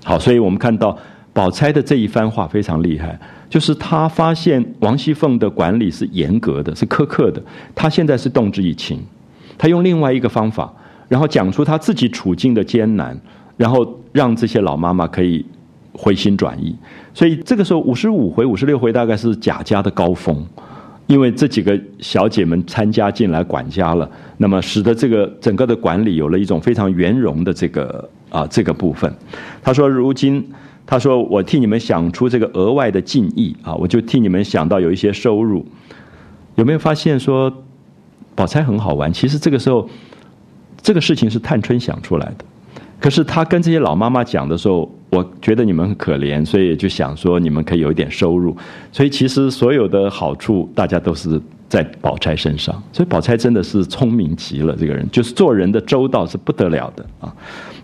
[0.05, 0.97] 好，所以我们看到
[1.33, 3.19] 宝钗的这一番话非常厉害，
[3.51, 7.43] 就是她发现王熙凤的管理是严格的，是苛刻的。
[7.75, 9.01] 她现在是动之以情，
[9.59, 10.73] 她用另外一个方法，
[11.09, 13.19] 然后讲出她自己处境的艰难。
[13.59, 15.45] 然后让这些老妈妈可以
[15.93, 16.73] 回心转意，
[17.13, 20.47] 所以这个时候五十五回、五十六回大概是贾家的高峰，
[21.09, 29.11] 因为这几个小姐们参加进来管家了，那么使得这个整个的管理有了一种非常圆融的这个啊这个部分。
[29.63, 30.47] 他说：“如今，
[30.87, 35.67] 他说我替你们想出这个额外的敬意啊，我就替你们想到有一些收入。
[36.57, 37.51] 有没有发现说，
[38.35, 39.11] 宝钗很好玩？
[39.11, 39.89] 其实这个时候，
[40.83, 42.45] 这个事情是探春想出来的。”
[43.01, 48.57] 可是他跟这些老妈妈讲的时候，我觉得你们很可怜，所以就想说你们可以有一点收入。
[48.91, 52.75] 所以其实所有的好处，大家都是在宝钗身上。
[52.93, 57.33] 所以宝钗真的是聪明极了，这个人就是做人的周到是不得了的啊。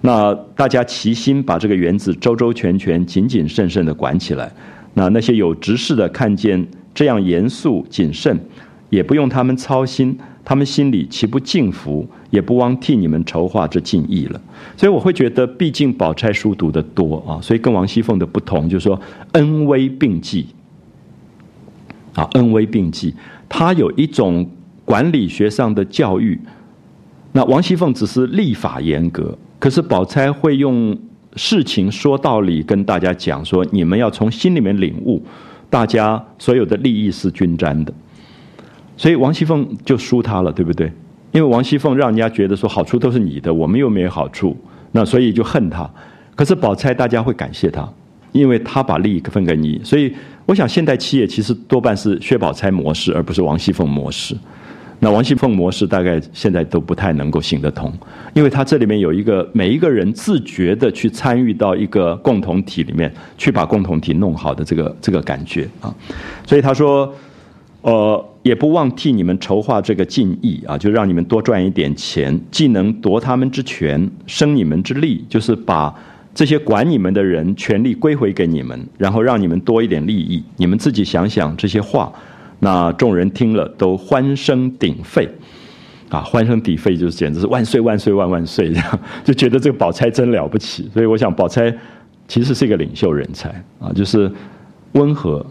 [0.00, 4.53] 那大家齐心把这个园子周周全全、谨谨慎慎的管起来。
[4.94, 8.38] 那那些有执事的看见这样严肃谨慎，
[8.90, 10.18] 也不用他们操心。
[10.44, 14.40] 他们心里岂不敬服，也不枉替你们筹划这敬意了。
[14.76, 19.00] 所以我会觉得，毕竟宝钗书读的多啊，所以跟王熙凤的不同，就是说
[19.33, 20.46] 恩威并济
[22.14, 23.14] 啊，恩威并济。
[23.48, 24.46] 他有一种
[24.85, 26.38] 管理学上的教育，
[27.33, 30.96] 那王熙凤只是立法严格，可是宝钗会用
[31.37, 35.24] 事情说道理，跟大家讲说，你们要从心里面领悟，
[35.70, 37.94] 大家所有的利益是均沾的。
[38.96, 40.90] 所以王熙凤就输他了，对不对？
[41.33, 44.57] 因为王熙凤让人家觉得说好处都是你的，我们又没有好处，
[44.92, 45.90] 那所以就恨他。
[46.37, 47.88] 可是宝钗大家会感谢他，
[48.30, 49.80] 因为他把利益分给你。
[49.83, 50.14] 所以
[50.46, 54.37] 我想现代企业其实多半是薛宝钗模式，而不是王熙凤模式。
[55.00, 57.92] 那王熙凤模式大概现在都不太能够行得通，
[58.33, 65.92] 因为他这里面有一个每一个人自觉的去参与到一个共同体里面去把共同体弄好的这个这个感觉啊。
[66.46, 67.12] 所以他说。
[67.83, 75.92] 呃，也不忘替你们筹划这个敬意啊，就让你们多赚一点钱，既能夺他们之权，生你们之利，就是把
[76.35, 80.44] 这些管你们的人权力归回给你们，然后让你们多一点利益。
[80.59, 82.12] 你们自己想想这些话，
[82.61, 85.26] 那众人听了都欢声鼎沸，
[86.11, 90.87] 啊，欢声鼎沸就是简直是万岁万岁万万岁这样，就觉得这个宝钗真了不起。
[90.92, 91.74] 所以我想，宝钗
[92.28, 93.48] 其实是一个领袖人才
[93.80, 94.30] 啊，就是
[94.92, 95.44] 温和，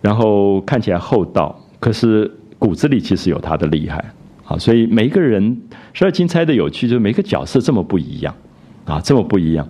[0.00, 4.04] 然后看起来厚道，可是骨子里其实有他的厉害
[4.44, 4.56] 啊。
[4.56, 5.60] 所以每一个人
[5.92, 8.32] 十二金钗的有趣，就是每个角色这么不一样
[8.84, 9.68] 啊，这么不一样。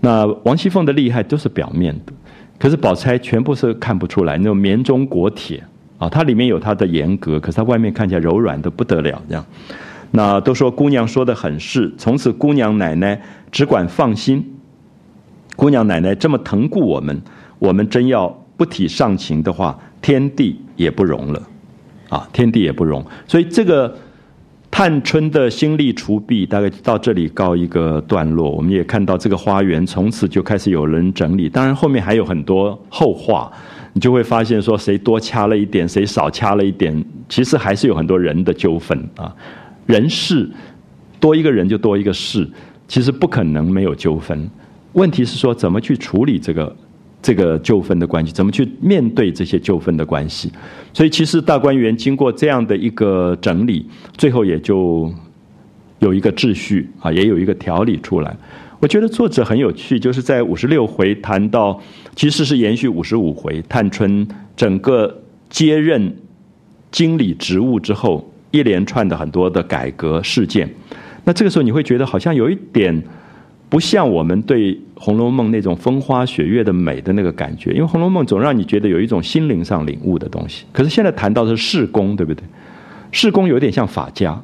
[0.00, 2.12] 那王熙凤的厉害都是表面的，
[2.58, 5.62] 可是宝钗全部是看不出来那种绵中裹铁
[5.98, 9.46] 啊，它里面有它的严格，可是它外面看起来柔软的不得了这样。
[10.10, 14.44] 那都说姑娘说的很是，从此姑娘奶奶只管放心。
[15.54, 17.22] 姑娘奶奶这么疼顾我们，
[17.58, 21.42] 我们真要不体上情的话，天地也不容了，
[22.12, 23.02] 啊，天地也不容。
[23.26, 23.96] 所以这个
[24.70, 28.50] 探春的心力除弊，大概到这里告一个段落。
[28.50, 33.50] 我们也看到这个花园从此就开始有人整理，当然后面还有很多后话，
[33.94, 39.34] 你就会发现说谁多掐了一点，谁少掐了一点，其实还是有很多人的纠纷啊。
[39.86, 40.46] 人事
[41.18, 42.46] 多一个人就多一个事，
[42.86, 44.50] 其实不可能没有纠纷。
[44.92, 46.76] 问题是说怎么去处理这个
[47.22, 50.52] 这个纠纷的关系，怎么去面对这些纠纷的关系。
[50.92, 53.86] 所以其实大观园经过这样的一个整理，
[54.18, 55.10] 最后也就
[56.00, 58.36] 有一个秩序啊，也有一个条理出来。
[58.80, 61.80] 我觉得作者很有趣，就是在五十六回谈到，
[62.16, 66.14] 其实是延续五十五回，探春整个接任
[66.90, 68.28] 经理职务之后。
[68.52, 70.68] 一连串的很多的改革事件，
[71.24, 73.02] 那这个时候你会觉得好像有一点
[73.72, 80.66] 不像我们对《红楼梦》那种风花雪月的美的那个感觉，因为《红楼梦》总让你觉得有一种心灵上领悟的东西。
[80.72, 82.44] 可是现在谈到的是世工，对不对？
[83.12, 84.38] 世工有点像法家，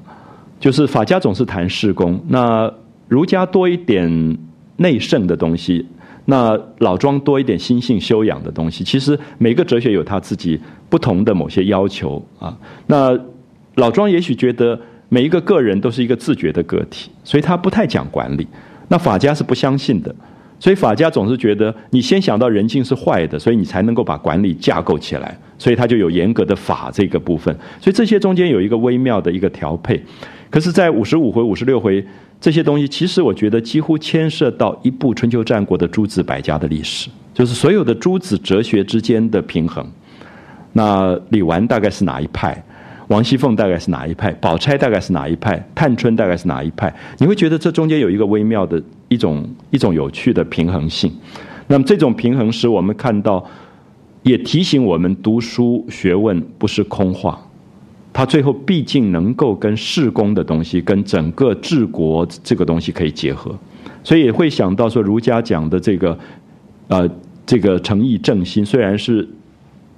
[0.58, 2.72] 就是法家总是谈世工，那
[3.06, 4.38] 儒家多一点
[4.78, 5.84] 内圣的东西，
[6.24, 8.82] 那老庄多一点心性修养的东西。
[8.82, 13.14] 其实每个哲学有他自己不同的某些要求啊，那。
[13.74, 14.76] 老庄也许觉得
[15.08, 18.44] 每一个个人都是一个自觉的个体，所以他不太讲管理。
[18.88, 20.14] 那法家是不相信的，
[20.58, 27.54] 所以法家总是觉得你先想到人性是坏的，所以你才能够把管理架构起来，所以他就有严格的法这个部分。
[27.80, 30.02] 所以这些中间有一个微妙的一个调配。
[30.50, 32.02] 可是，在五十五回、五十六回
[32.40, 39.86] 这些东西，其实我觉得几乎牵涉到一部春秋战国的诸子百家的历史，就是所有的诸子哲学之间的平衡。
[40.72, 42.64] 那李纨大概是哪一派？
[43.08, 44.30] 王熙凤大概是哪一派？
[44.32, 45.62] 宝钗大概是哪一派？
[45.74, 46.94] 探春大概是哪一派？
[47.18, 51.10] 你会觉得这中间有一个微妙的一种一种有趣的平衡性。
[51.68, 53.42] 那么这种平衡使我们看到，
[54.22, 57.40] 也提醒我们读书学问不是空话，
[58.12, 63.54] 它最后毕竟能够跟世功的东西、跟整个治国这个东西可以结合。
[64.04, 66.18] 所以也会想到说，儒家讲的这个，
[66.88, 67.08] 呃，
[67.46, 69.26] 这个诚意正心，虽然是。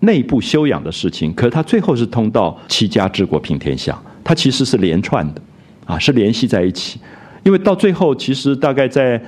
[0.01, 5.42] 内部修养的事情，可是它最后是通到齐家治国平天下，它其实是连串的，
[5.84, 6.98] 啊，是联系在一起。
[7.42, 9.22] 因为到最后，其实大概在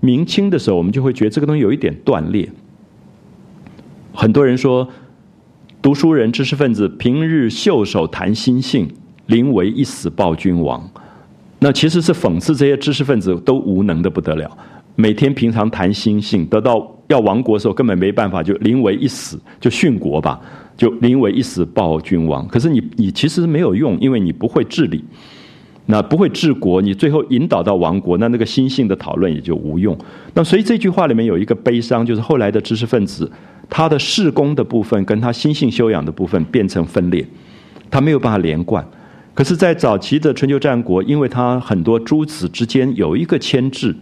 [0.00, 2.48] 明清的时候，我们就会觉得这个东西有一点断裂。
[4.12, 4.88] 很多人说，
[5.80, 8.88] 读书人、知识分子平日袖手谈心性，
[9.26, 10.90] 临危一死报君王，
[11.58, 14.50] 那其实是讽刺这些知识分子都无能的不得了。
[14.96, 20.40] 每天平常谈心性，得到要亡国的时候根本没办法，就临危一死就殉国吧，
[20.76, 22.46] 就临危一死报君王。
[22.48, 25.02] 可是你你其实没有用，因为你不会治理，
[25.86, 29.96] 那不会治国，你最后引导到亡国，那那个心性的讨论也就无用。
[30.34, 33.30] 那所以这句话里面有一个悲伤，就是后来的知识分子，
[33.70, 37.26] 他的事功的部分跟他心性修养的部分变成分裂，
[37.90, 38.86] 他没有办法连贯。
[39.32, 43.96] 可是，在早期的春秋战国，因为他很多诸子之间有一个牵制。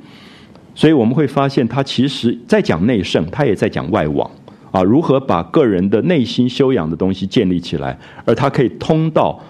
[0.76, 4.30] 所以我们会发现，他其实在讲内圣，他也在讲外王
[4.70, 9.40] 啊，如何把个人的内心修养的东西建立起来，而他可以通到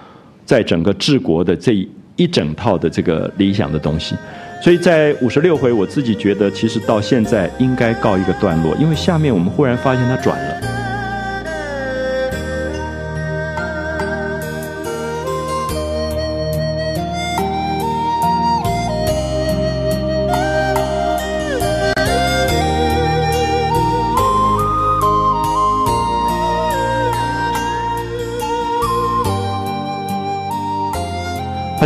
[0.45, 1.75] 在整个治国的这
[2.15, 4.15] 一整套的这个理想的东西。
[4.63, 10.76] 所以在五十六回，我自己觉得，其实到现在应该告一个段落，因为下面我们忽然发现他转了。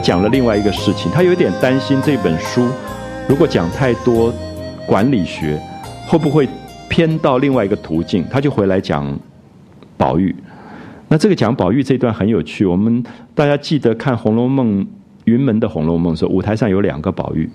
[0.00, 2.68] 讲了另外一个事情，他有点担心这本书
[3.28, 4.32] 如果讲太多
[4.86, 5.60] 管理学，
[6.06, 6.48] 会不会
[6.88, 8.24] 偏到另外一个途径？
[8.30, 9.18] 他就回来讲
[9.96, 10.34] 宝玉。
[11.08, 13.02] 那这个讲宝玉这段很有趣，我们
[13.34, 14.84] 大家记得看《红楼梦》
[15.24, 17.50] 云门的《红楼梦》时候，舞台上有两个宝玉。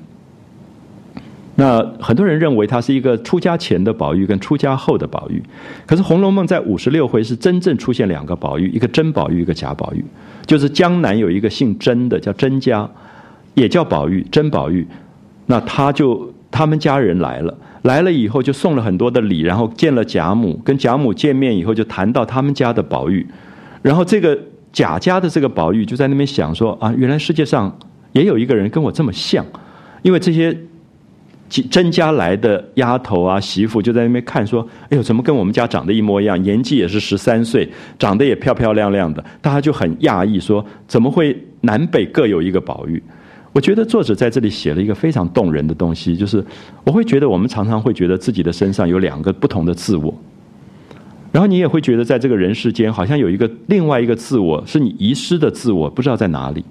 [1.58, 5.42] 那很多人认为他是一个出家前的宝玉跟出家后的宝玉，
[5.86, 10.04] 可是《红楼梦》在五十六回是真正出现两个宝玉，一个真宝玉，一个假宝玉。
[10.46, 12.90] 就是江南有一个姓甄的，叫甄家，
[13.54, 14.86] 也叫宝玉，甄宝玉。
[15.46, 23.26] 那他就他们家人来了，来了以后就送了很多的礼，然后见了贾母，跟贾母见面以后就谈到他们家的宝玉，
[23.82, 24.38] 然后这个
[24.74, 27.80] 贾家的这个宝玉就在那边想说啊，原来世界上
[28.12, 29.46] 也有一个人跟我这么像，
[30.02, 30.54] 因为这些。
[31.64, 36.42] 甄家来的丫头啊，媳妇就在那边看，说：“哎呦，怎么跟我们家长得一模一样？
[36.42, 37.68] 年纪也是十三岁，
[38.00, 43.02] 长得也漂漂亮亮的。”大家就很讶异，说：“怎么会南北各有一个宝玉？”
[43.54, 46.44] 我觉得作者在这里写了一个非常动人的东西，就是
[46.84, 50.14] 我会觉得我们常常会觉得自己的身上有两个不同的自我，
[51.32, 56.66] 然后你也会觉得在这个人世间，好像有一个另外一个自我是你遗失的自我，不知道在哪里。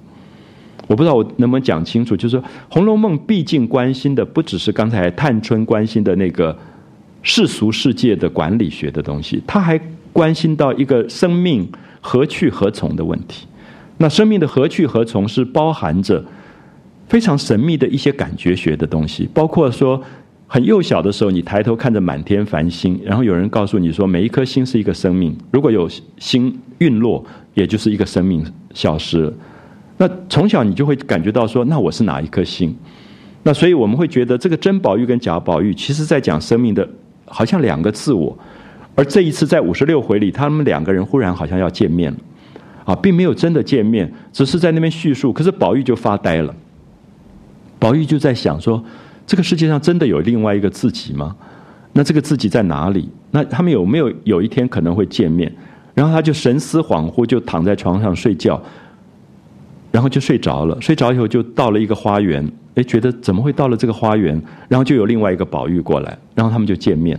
[0.87, 6.57] 我不知道我能不能讲清楚，就是说《红楼梦》毕竟关心的不只是刚才探春关心的那个
[7.23, 9.81] 世俗世界的管理学的东西，他还
[10.13, 11.67] 关心到一个生命
[12.01, 13.47] 何去何从的问题。
[13.97, 16.23] 那生命的何去何从是包含着
[17.09, 20.03] 非常神秘的一些感觉学的东西，包括说
[20.47, 27.25] 很幼小的时候，你抬头看着满天繁星，然后有人告诉你说，每一颗星是一个生命，如果有星陨落，
[27.55, 29.33] 也就是一个生命消失了。
[29.97, 32.77] 那从小你就会感觉到说，那我是哪一颗星？
[33.45, 36.89] 那所以我们会觉得这个甄宝玉跟贾宝玉，其实在讲生命的，
[37.27, 38.37] 好像两个自我。
[38.97, 42.19] 而这一次在五十六回里，他们两个人忽然好像要见面了，
[42.87, 45.33] 啊，并没有真的见面，只是在那边叙述。
[45.33, 46.55] 可是宝玉就发呆了，
[47.79, 48.83] 宝玉就在想说，
[49.27, 51.37] 这个世界上真的有另外一个自己吗？
[51.93, 53.09] 那这个自己在哪里？
[53.31, 55.53] 那他们有没有有一天可能会见面？
[55.93, 58.61] 然后他就神思恍惚，就躺在床上睡觉。
[59.95, 64.43] 然后就睡着了，睡着以后就到了一个花园，哎，觉得怎么会到了这个花园？
[64.67, 67.17] 然后就有另外一个宝玉过来，然后他们就见面。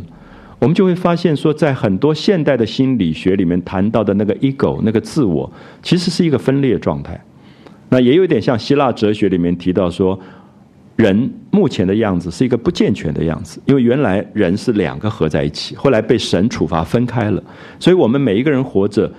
[0.59, 5.49] 我们就会发现说，在很多现代的心理学里面谈到的那个 ego 那个自我，
[5.81, 7.17] 其实是一个分裂状态。
[7.87, 10.19] 那也有点像希腊哲学里面提到说，
[10.97, 17.41] 人目前的样子是一个不健全的样子，因为原来人是两个合在一起，后来被神处罚分开了，
[17.79, 19.09] 所以我们每一个人活着，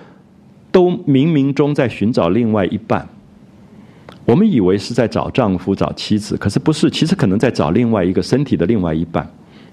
[0.71, 3.09] 都冥冥中在寻找另外一半。
[4.27, 9.27] 我们以为是在找丈夫、找妻子，可是不是，其实可能在找另外一个身体的另外一半，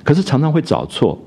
[0.04, 1.20] 可是常常会找错，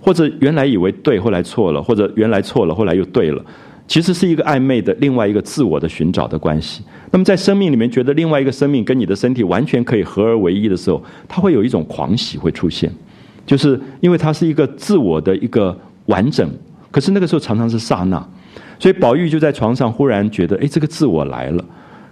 [0.00, 3.44] 或者原来以为对，后来错了，或者原来错了，后来又对了，
[3.86, 6.82] 其实是一个暧昧的另外一个自我的寻找的关系。
[7.10, 12.90] 那么在生命里面，觉得另外一个生命跟你的身体完全可以合而为一的时候，它会有一种狂喜会出现，
[13.44, 16.50] 就是因为它是一个自我的一个完整，
[16.90, 18.26] 可是那个时候常常是刹那，
[18.78, 21.62] 所以宝玉就在床上忽然觉得，哎，这个自我来了。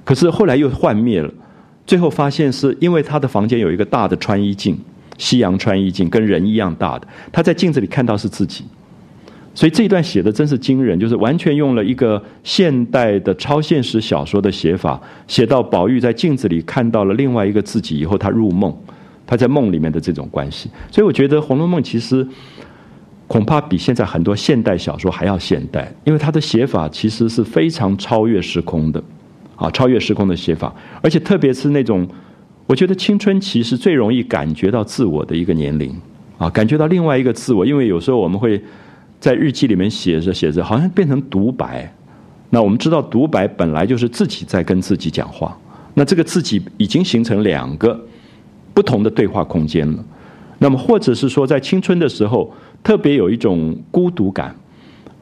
[0.08, 1.30] 可是后来又幻灭了，
[1.86, 4.74] 最后发现是因为他的房间有一个大的穿衣镜，
[5.18, 8.64] 西洋穿衣镜跟人一样大的，他在镜子里看到是自己，
[9.54, 18.74] 所以这一段写的真是惊人，就是完全用了一个现代的超现实小说的写法，写到宝玉在镜子里看到了另外一个自己以后，他入梦，
[19.26, 22.26] 他在梦里面的这种关系，所以我觉得《红楼梦》其实
[23.26, 29.04] 恐怕比现在很多现代小说还要现代，因为它的写法其实是非常超越时空的。
[29.58, 32.06] 啊，超越时空的写法，而且特别是那种，
[32.66, 35.92] 我觉得青春期是最容易感觉到自我的一个年龄，
[36.38, 38.62] 啊，感觉到另外一个自我，因为有时候我们会
[39.18, 41.92] 在日记里面写着写着，好像变成独白。
[42.50, 45.58] 那我们知道，独白本来就是自己在跟自己讲话，
[45.94, 48.00] 那这个自己已经形成两个
[48.72, 50.04] 不同的对话空间了。
[50.60, 54.54] 那么，或者是说，在青春的时候，特别有一种孤独感。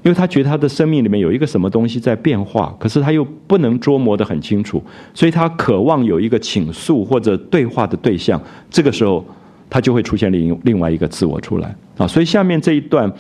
[0.07, 4.81] 因为他觉得他的生命里面有一个什么东西在变化，可是他又不能捉摸得很清楚，
[5.13, 8.41] 所以他渴望有一个倾诉或者对话的对象。
[8.71, 9.25] 这个时候，
[9.69, 12.07] 他就会出现另另外一个自我出来啊。
[12.07, 13.13] 所以下面这一段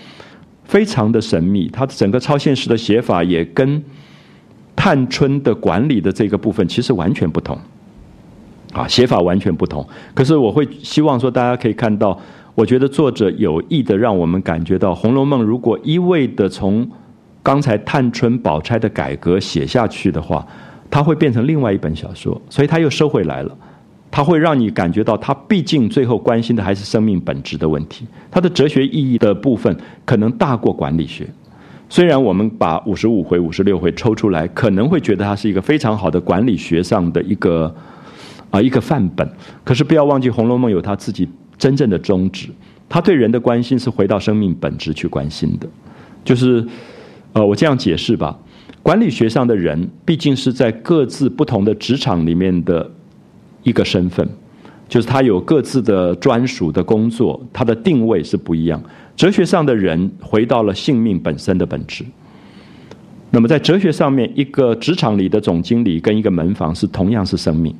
[0.62, 3.82] 非常的神秘，他整个超现实的写法也跟
[4.76, 7.58] 探春的管理的这个部分其实完全不同
[8.72, 9.84] 啊，写法完全不同。
[10.14, 12.16] 可是我会希望说，大家可以看到。
[12.56, 16.90] 我觉得作者有意的让我们感觉到，《红楼梦》如果一味的从
[17.42, 20.44] 刚才探春、宝钗的改革写下去的话，
[20.90, 22.40] 它会变成另外一本小说。
[22.48, 23.54] 所以他又收回来了，
[24.10, 28.06] 它会让你感觉到，他毕竟最后关心的还是生命本质的问题。
[28.30, 29.76] 它的哲学意义的部分
[30.06, 31.28] 可能大过管理学。
[31.90, 37.72] 虽然我们把五十五回、五十六回抽出来，可能会觉得它是一个非常好的管理学上的一个
[38.50, 39.30] 啊一个范本，
[39.62, 41.28] 可是不要忘记，《红楼梦》有他自己。
[41.58, 42.48] 真正的宗旨，
[42.88, 45.68] 他对人的关心是回到生命本质去关心的，
[46.24, 46.66] 就是，
[47.32, 48.38] 呃，我这样解释吧，
[48.82, 52.90] 管理学上的人毕竟是在各自不同的职场里面的
[53.62, 54.28] 一个身份，
[54.88, 58.82] 就是他有各自的专属的工作，他的定位是不一样。
[59.16, 62.04] 哲学上的人回到了性命本身的本质，
[63.30, 67.74] 那么在哲学上面，一个职场里的总经理跟一个门房是同样是生命，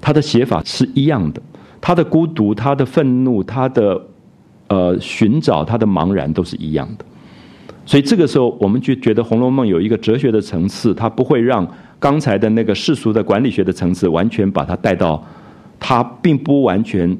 [0.00, 1.42] 他的写法是一样的。
[1.82, 4.00] 他的孤独、他的愤怒、他的
[4.68, 7.04] 呃寻找、他的茫然都是一样的。
[7.84, 11.66] 所以这个时候，我们就觉得《红楼梦》有一个哲学的层次，它不会让
[11.98, 15.20] 刚才的那个世俗的管理学的层次完全把它带到
[15.80, 17.14] 它并不完全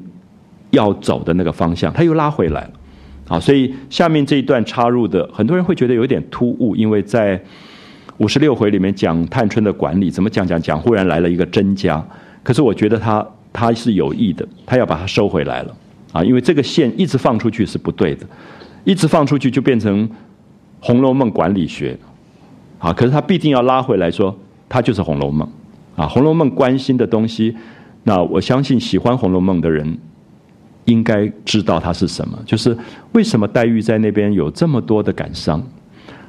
[0.71, 2.71] 要走的那个方向，它又拉回来了。
[3.27, 7.41] 啊，所以下面这一段插入的，很多人会觉得有点突兀，因为在
[8.19, 12.01] 五十六回里面讲探春的管理，怎么讲讲讲，忽然来了一个甄家，
[12.41, 15.77] 可是我觉得他他是有意的，他要把它收回来了。
[16.11, 18.25] 啊，因为这个线一直放出去是不对的，
[18.83, 20.09] 一直放出去就变成。
[20.85, 21.97] 《红楼梦》管理学，
[22.77, 24.37] 啊，可是他必定要拉回来说，
[24.67, 25.47] 它就是《红楼梦》，
[26.01, 27.55] 啊，《红楼梦》关心的东西，
[28.03, 29.97] 那我相信喜欢《红楼梦》的人，
[30.83, 32.37] 应该知道它是什么。
[32.45, 32.77] 就是
[33.13, 35.65] 为什么黛玉在那边有这么多的感伤？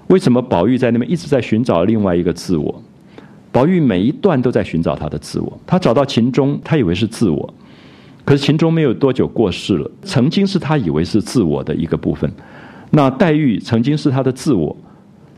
[0.07, 2.81] 为什么宝玉在那边一直在寻找另外一个自我？
[3.55, 5.61] 宝玉每一段都在寻找他的自我。
[5.64, 7.55] 他找到秦钟，他以为是自我，
[8.24, 12.28] 可是秦钟没有多久过世了，曾经是他以为是自我的一个部分。
[12.90, 14.76] 那黛玉曾经是他的自我，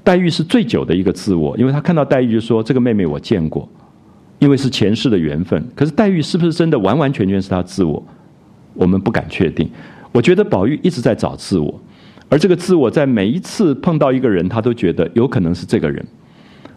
[0.03, 3.69] 黛玉是最久的一个自我，因为他看到黛玉就说：“这个妹妹我见过，
[4.39, 8.03] 因为是前世的缘分。”可是黛玉是不是真的完完全全是他自我？
[8.73, 9.69] 我们不敢确定。
[10.11, 11.79] 我觉得宝玉一直在找自我，
[12.31, 16.03] 而这个自我在每一次碰到一个人，他都觉得有可能是这个人，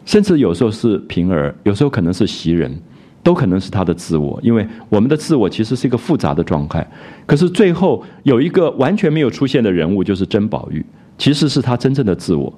[0.10, 2.76] 甚至有时候是平儿，有时候可能是袭人。
[3.22, 6.89] 都可能是他的自我，因为我们的自我其实是一个复杂的状态。
[7.26, 10.84] 可是最后有一个完全没有出现的人物，就是甄宝玉，
[11.18, 12.51] 其实是他真正的自我，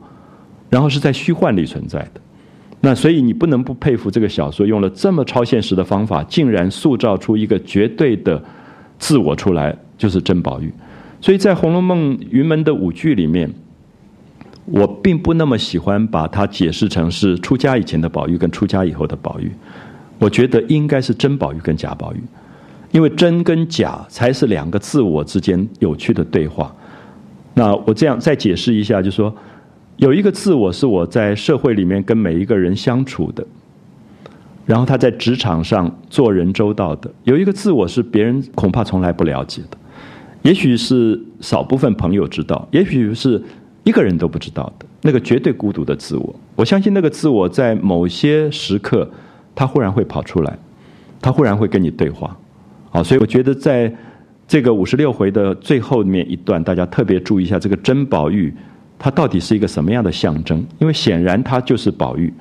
[0.70, 2.22] 然后是在虚幻里存在的。
[2.80, 8.42] 那所以你不能不佩服这个小说用了这么超现实的方法，竟然塑造出一个绝对的
[9.00, 10.72] 自我出来，就是甄宝玉。
[11.20, 13.52] 所以在《红楼梦》云门的五句里面，
[14.72, 19.52] 我并不那么喜欢把它解释成是出家以前的宝玉跟出家以后的宝玉。
[20.18, 22.22] 我觉得应该是真宝玉跟假宝玉，
[22.92, 26.74] 因为真跟假才是两个自我之间有趣的对话。
[27.54, 29.36] 那我这样再解释一下，就说
[29.98, 33.46] 有一个自我是我在社会里面跟每一个人相处的，
[34.66, 39.78] 然后他在职场上做人周到的；有一个自我是别人恐怕从来不了解的，
[40.44, 43.42] 也许是少部分朋友知道，也许是
[43.84, 46.36] 一个人都不知道的那个绝对孤独的自我。
[46.56, 49.10] 我相信那个自我在某些时刻。
[49.54, 50.58] 他忽然会跑出来，
[51.20, 52.36] 他忽然会跟你对话，
[52.90, 53.94] 好，所以我觉得在
[54.48, 58.52] 这个五十六回的最后面一段，大家特别注意一下这个甄宝玉，
[58.98, 60.66] 他到底是一个什么样的象征？
[60.80, 62.34] 因为显然他就是宝玉，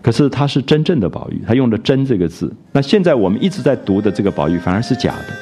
[0.00, 2.50] 可是他是真正的宝玉，他用了“真”这个字。
[2.72, 5.34] 那现在我们一直在读的这个宝玉反而是假的，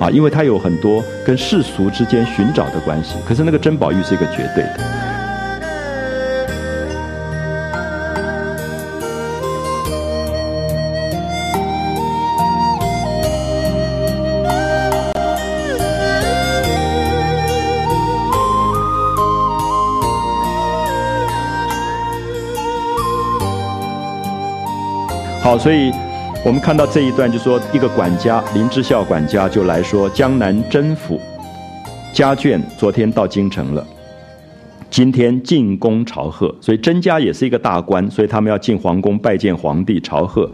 [0.00, 4.80] 啊，因为他有很多跟世俗之间寻找的关系，可是那个珍宝玉是一个绝对的。
[25.42, 25.90] 好，所以
[26.42, 31.20] 我们看到这一段，就说一个管家林之孝管家就来说，江南甄府
[32.14, 33.86] 家眷昨天到京城了，
[34.88, 40.50] 今天进宫朝贺，所以甄家也是一个大官，所以他们要进皇宫拜见皇帝朝贺。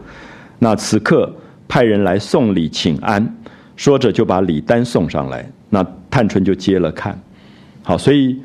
[0.59, 1.33] 那此刻
[1.69, 3.37] 派人来送礼请安，
[3.77, 7.17] 说着就把礼单送上来，那探春就接了看。
[7.85, 8.37] 好，所以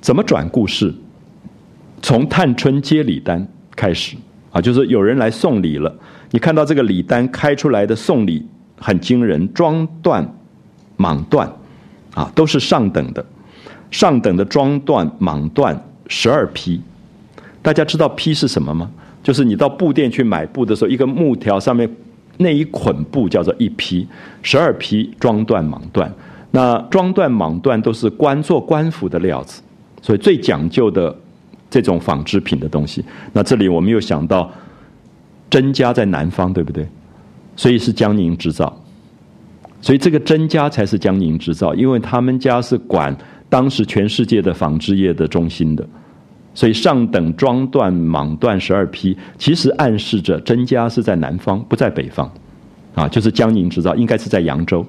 [0.00, 0.94] 怎么转故事？
[2.00, 4.16] 从探春接礼单开始。
[4.50, 5.94] 啊，就是有人来送礼了，
[6.30, 10.26] 你看到这个礼单开出来的送礼很惊人，装缎、
[10.98, 11.48] 蟒缎，
[12.14, 13.24] 啊，都是上等的，
[13.90, 15.76] 上等的装缎、蟒缎
[16.06, 16.80] 十二匹。
[17.62, 18.90] 大家知道匹是什么吗？
[19.22, 21.88] 就是你到布店去买布的时候，一个木条上面
[22.36, 24.06] 那一捆布叫做一匹，
[24.42, 26.08] 十二匹装缎、蟒缎。
[26.50, 29.62] 那装缎、蟒缎都是官做官服的料子，
[30.02, 31.16] 所以最讲究的。
[31.70, 33.04] 这种纺织品的东西，
[33.34, 34.50] 那这里我们又想到，
[35.50, 36.86] 甄家在南方，对不对？
[37.56, 38.80] 所以是江宁织造，
[39.80, 43.16] 所以这个甄家才是江宁织造，因为他们家是管
[43.48, 45.84] 当时全世界的纺织业的中心的，
[46.54, 52.30] 所以上等装缎、蟒缎十二批，其实暗示着甄家是在南方，不在北方，
[52.94, 54.86] 啊，就是江宁织造应该是在扬州。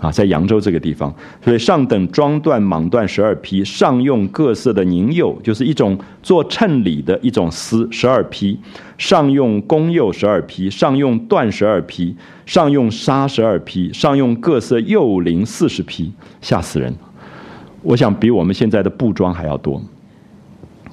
[0.00, 8.56] 啊，在扬州这个地方，所以上等装缎、蟒缎十二匹，上用各色的宁釉，就是一种做衬里的一种丝十二匹，
[8.96, 12.14] 上用宫釉十二匹，上用缎十二匹，
[12.46, 16.94] 上用纱十二匹，上用各色釉灵四十匹，吓死人！
[17.82, 19.82] 我想比我们现在的布庄还要多。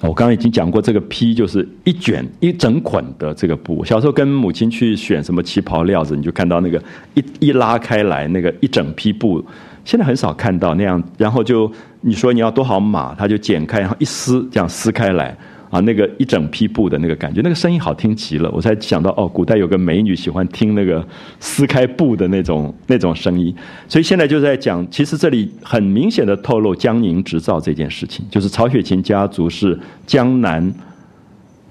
[0.01, 3.83] 我刚刚已经讲过，这个披就是一卷一整捆的这个布。
[3.83, 6.81] 小时候跟母亲去选什么旗袍料子，你就看到那个
[7.13, 9.43] 一一拉开来，那个一整批布。
[9.83, 11.71] 现在很少看到那样，然后就
[12.01, 15.35] 你说你要多少码，他就剪开，然后一撕，这样撕开来。
[15.75, 21.05] 啊，那个一整批布的那个感觉，那个声音好听极了，我才想到哦，古代有个美女喜欢听那个
[21.41, 23.53] 撕开布的那种那种声音，
[23.89, 30.73] 所以现在就在讲，其实这里很明显的透露江宁织造这件事情，就是曹雪芹家族是江南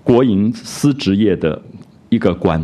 [0.03, 1.59] 国营丝织业的
[2.11, 2.63] 一个官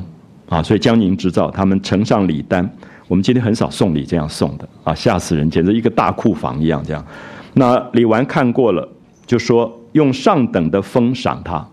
[0.50, 2.70] 啊，所以江宁织造他们呈上礼单，
[3.08, 7.02] 我们今天很少送礼这样送的啊，吓死人，简直一个大库房一样这样。
[7.54, 8.86] 那李纨看过了，
[9.24, 9.74] 就说。
[9.92, 11.66] 用上等的封赏他，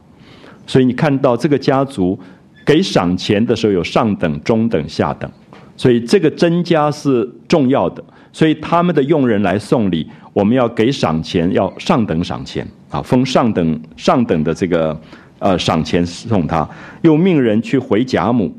[0.65, 2.19] 所以你看到这个家族
[2.65, 5.29] 给赏钱的时候有上等、中等、下等，
[5.75, 12.67] 所以这个甄家是重要的，所以他们的佣人来送礼，我们要给赏钱，要上等赏钱。
[12.89, 14.97] 啊，封上等上等的这个
[15.39, 16.65] 呃赏钱送他，
[17.01, 18.49] 又命人去回贾母，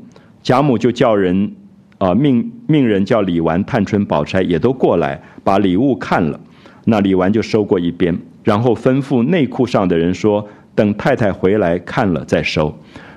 [0.43, 1.51] 贾母就叫人
[1.97, 6.39] 啊命命人叫李纨、探春、宝钗也都过来把礼物看了，
[6.85, 8.15] 那李纨就收过一边。
[8.43, 12.73] 然后吩咐内库上的人说：“等太太回来看了再收，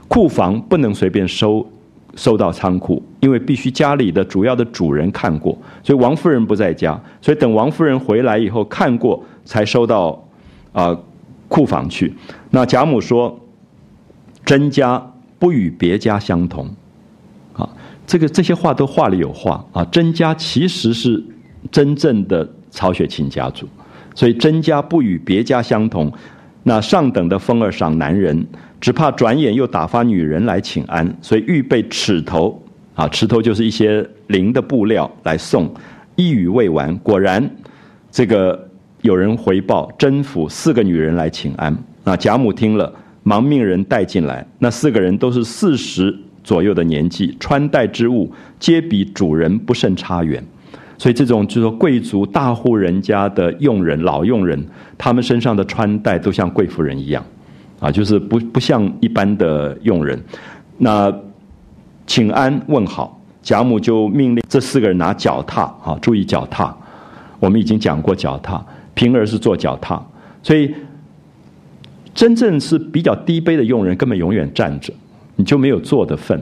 [0.08, 1.64] 库房不能随便收，
[2.16, 5.56] 收到仓库，因为必须家里的主要的主人看过。
[5.82, 10.22] 所以王夫人不在家，所以等王夫人回来以后看过，才收到
[10.72, 10.94] 啊
[11.48, 12.12] 库房去。
[12.50, 13.38] 那贾母说
[14.44, 16.68] ：‘甄家不与别家相同。’
[17.54, 17.68] 啊，
[18.06, 19.84] 这个这些话都话里有话啊。
[19.84, 21.22] 甄家其实是
[21.70, 23.68] 真正的曹雪芹家族。”
[24.14, 26.12] 所以甄家不与别家相同，
[26.64, 28.46] 那上等的封儿赏男人，
[28.80, 32.62] 只怕转眼又打发女人来请安，所以预备尺头
[32.94, 35.72] 啊，尺头就是一些绫的布料来送。
[36.14, 37.50] 一语未完，果然
[38.10, 38.68] 这个
[39.00, 41.76] 有人回报甄府四个女人来请安。
[42.04, 42.92] 那贾母听了，
[43.22, 44.46] 忙命人带进来。
[44.58, 50.44] 那四个人都是四十左右的年纪，穿戴之物皆比主人不甚差远。
[51.02, 54.64] 所以这种就是说，贵族大户人家的佣人、老佣人，
[54.96, 57.20] 他们身上的穿戴都像贵妇人一样，
[57.80, 60.16] 啊，就是不不像一般的佣人。
[60.78, 61.12] 那
[62.06, 66.72] 请安问好，贾母就命令这四个人拿脚踏，啊，注意脚踏。
[67.40, 70.00] 我们已经讲过脚踏，平儿是做脚踏，
[70.40, 70.72] 所以
[72.14, 74.94] 真正是比较低卑的佣人，根本永远站着，
[75.34, 76.40] 你就没有坐的份。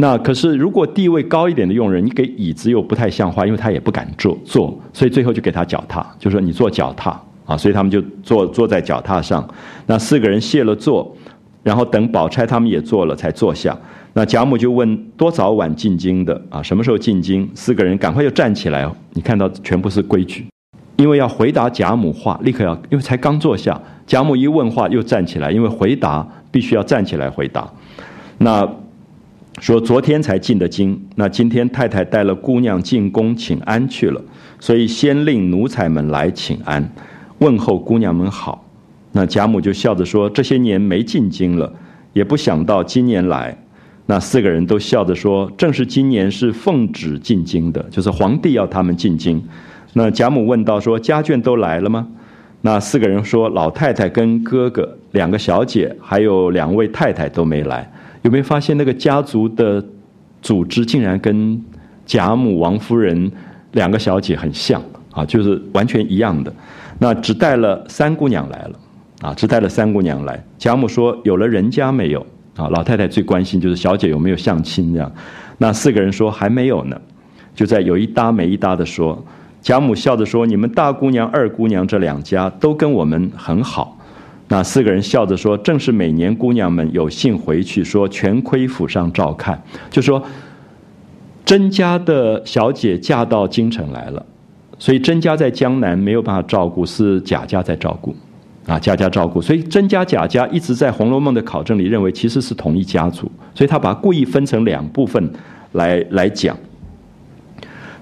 [0.00, 9.44] 那可是，如果地位高一点的佣人，你给椅子又不太像话，因为他也不敢坐坐，所以最后就给他脚踏，就说你坐脚踏啊，所以他们就坐坐在脚踏上。
[9.86, 11.12] 那四个人谢了座，
[11.64, 13.76] 然后等宝钗他们也坐了才坐下。
[14.12, 16.62] 那贾母就问多早晚进京的啊？
[16.62, 17.50] 什么时候进京？
[17.56, 20.46] 四个人赶快就站起来，你看到全部是规矩，
[20.98, 23.76] 因为要回答贾母话，立刻要，因为才刚坐下，
[24.06, 27.68] 贾母一问话又站起来，因为回答必须要站起来回答。
[28.38, 28.64] 那。
[29.60, 34.22] 说昨天才进的京，那今天太太带了姑娘进宫请安去了，
[34.60, 36.88] 所以先令奴才们来请安，
[37.38, 38.64] 问候姑娘们好。
[39.12, 41.72] 那贾母就笑着说：这些年没进京了，
[42.12, 43.56] 也不想到今年来。
[44.06, 49.42] 那四个人都笑着说：正是今年是奉旨进京的，就是皇帝要他们进京。
[49.94, 52.06] 那贾母问道：说家眷都来了吗？
[52.60, 57.90] 那四个人说：老太太跟哥哥两个小姐，还有两位太太都没来。
[58.22, 59.84] 有没有发现那个家族的
[60.40, 61.62] 组织竟然跟
[62.06, 63.30] 贾母、王夫人
[63.72, 65.24] 两个小姐很像啊？
[65.24, 66.52] 就是完全一样的。
[66.98, 68.72] 那只带了三姑娘来了
[69.20, 70.42] 啊，只带了三姑娘来。
[70.58, 72.24] 贾母说：“有了人家没有？”
[72.56, 75.12] 啊，老太太最关心就是小姐有没有相亲这样。
[75.58, 77.00] 那四个人说还没有呢，
[77.54, 79.24] 就在有一搭没一搭的说。
[79.60, 83.97] 贾母笑着说：“你们大姑娘、二姑娘这两家都跟我们很好。”
[84.50, 90.22] 那四个人笑着说：“正是每年姑娘们有幸回去，说全亏府上照看，就说
[91.44, 94.24] 甄家的小姐嫁到京城来了，
[94.78, 98.16] 所以甄家在江南没有办法照顾，是贾家在照顾，
[98.66, 105.30] 啊，贾家照顾，所以甄家、贾家一直在《红楼梦》的考证里认为其实是同一家族，所以他把故意分成两部分
[105.72, 106.56] 来来讲。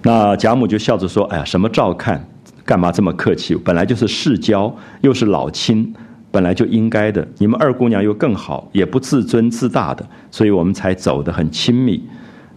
[0.03, 2.25] 那贾母就笑着说：‘哎呀，什么照看？
[2.65, 3.57] 干嘛这么客气？
[3.57, 5.93] 本来就是世交，又是老亲。’”
[6.37, 12.07] 本来就应该的，你们二姑娘又更好，也不自尊自大的，所以我们才走得很亲密。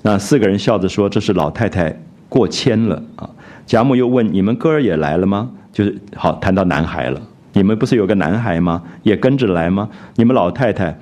[0.02, 3.30] 那四个人笑着说：“这是老太太过谦了啊。”
[3.66, 7.22] 贾母又问：“你们哥儿也来了吗？”就是好谈到男孩了，
[7.54, 8.84] 你们不是有个男孩吗？
[9.02, 9.90] 也跟着来吗？
[10.18, 11.00] 你们老太太，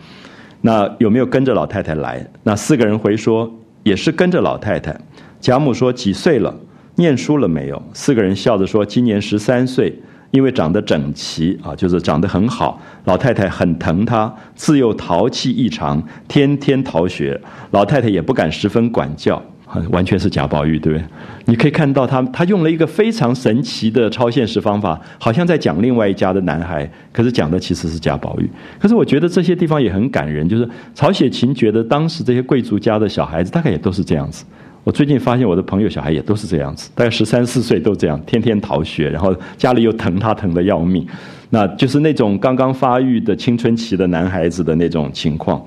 [0.61, 2.23] 那有没有跟着老太太来？
[2.43, 3.51] 那四个人回说
[3.81, 4.95] ：“也是跟着老太太。”
[5.41, 6.55] 贾母说：“几岁了？
[6.93, 9.99] 念书了没有？”四个人笑着说：“今年十三岁。”
[10.31, 12.81] 因为长得整齐啊，就是长得很好。
[13.05, 17.39] 老太太很疼他，自幼淘气异常，天天逃学。
[17.71, 19.41] 老太太也不敢十分管教，
[19.91, 21.05] 完全是贾宝玉，对不对？
[21.45, 28.49] 你可以看到他，他用了一个非常神奇的超现实方法，好像在讲另外一家的男孩，可是讲的其实是贾宝玉。
[28.77, 34.43] 可是我觉得这些地方也很感人，就是曹雪芹觉得当时这些贵族家的小孩子大概也都是这样子。
[34.87, 41.05] 我最近发现我的朋友小孩也都是这样子，大概十三四岁都这样，天天逃学，然后家里又疼他疼的要命，
[41.49, 45.61] 那就是那种刚刚发育的青春期的男孩子的那种情况。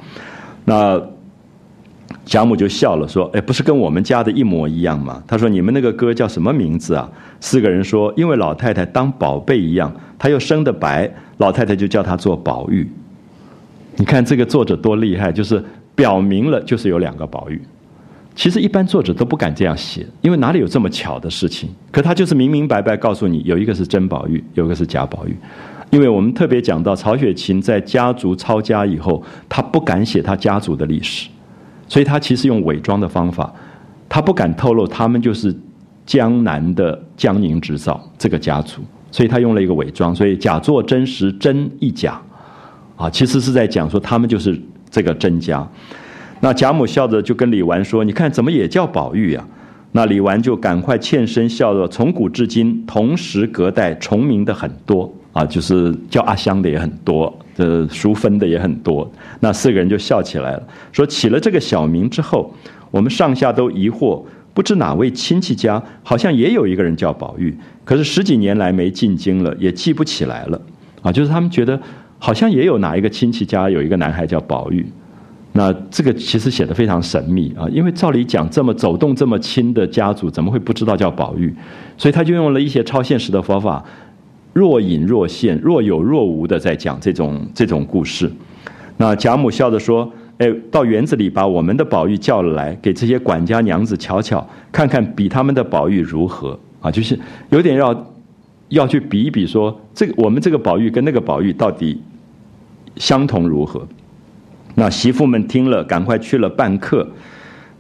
[0.65, 0.99] 那
[2.25, 7.07] 贾母就笑了，说：“哎，不是跟我们家的一模一样吗？”他说：“你们那个哥叫什么名字啊？”
[7.41, 12.91] 四个人说：“因为老太太当宝贝一样，他又生的白，老太太就叫他做宝玉。”
[13.97, 15.63] 你看这个作者多厉害，就是
[15.95, 17.61] 表明了就是有两个宝玉。
[18.35, 21.69] 其实一般作者都不敢这样写，因为哪里有这么巧的事情？
[21.91, 25.37] 可他就是明明白白告诉你，有一个是真宝玉，有一个是假宝玉。
[25.91, 31.29] 因为我们特别讲到曹雪芹在家族抄家以后，他不敢写他家族的历史，
[31.89, 33.53] 所以他其实用伪装的方法，
[34.09, 35.53] 他不敢透露他们就是
[36.07, 42.23] 江南的江宁织造这个家族，所以他用了一个伪装，所以假作真实，真亦假，
[42.95, 44.57] 啊，其实是在讲说他们就是
[44.89, 45.69] 这个真家。
[46.41, 49.47] 那贾母笑着就跟李纨说：“你看怎么也叫宝玉呀？”
[49.93, 59.11] 那李纨就赶快欠身笑着：“从古至今，同时隔代重名的很多啊，就是叫阿香的也很多，这淑芬的也很多。”
[59.41, 60.63] 那四个人就笑起来了，
[60.93, 62.55] 说：“起了这个小名之后，
[62.91, 64.23] 我们上下都疑惑，
[64.55, 70.61] 不知哪位亲戚家好像也有一个人叫宝玉，可是十几年来没进京了，也记不起来了。
[71.03, 71.79] 啊，就是他们觉得
[72.19, 74.87] 好像也有哪一个亲戚家有一个男孩叫宝玉。”
[75.53, 81.53] 那这个其实写的非常神秘啊，因为照理讲，这么走动这么亲的家族，怎么会不知道叫宝玉？
[81.99, 83.85] 所以他就用了一些超现实的方法，
[84.53, 88.31] 若隐若现、若有若无的在讲这种这种故事。
[88.97, 96.91] 那贾母笑着说：“哎，到园子里把我们的宝玉叫来，给这些管家娘子瞧瞧，看看比他们的宝玉如何啊？
[96.93, 98.13] 就是有点要
[98.69, 102.01] 要去比一比，说这个我们这个宝玉跟那个宝玉到底
[102.95, 103.85] 相同如何？”
[104.75, 107.07] 那媳妇们听了，赶快去了办客，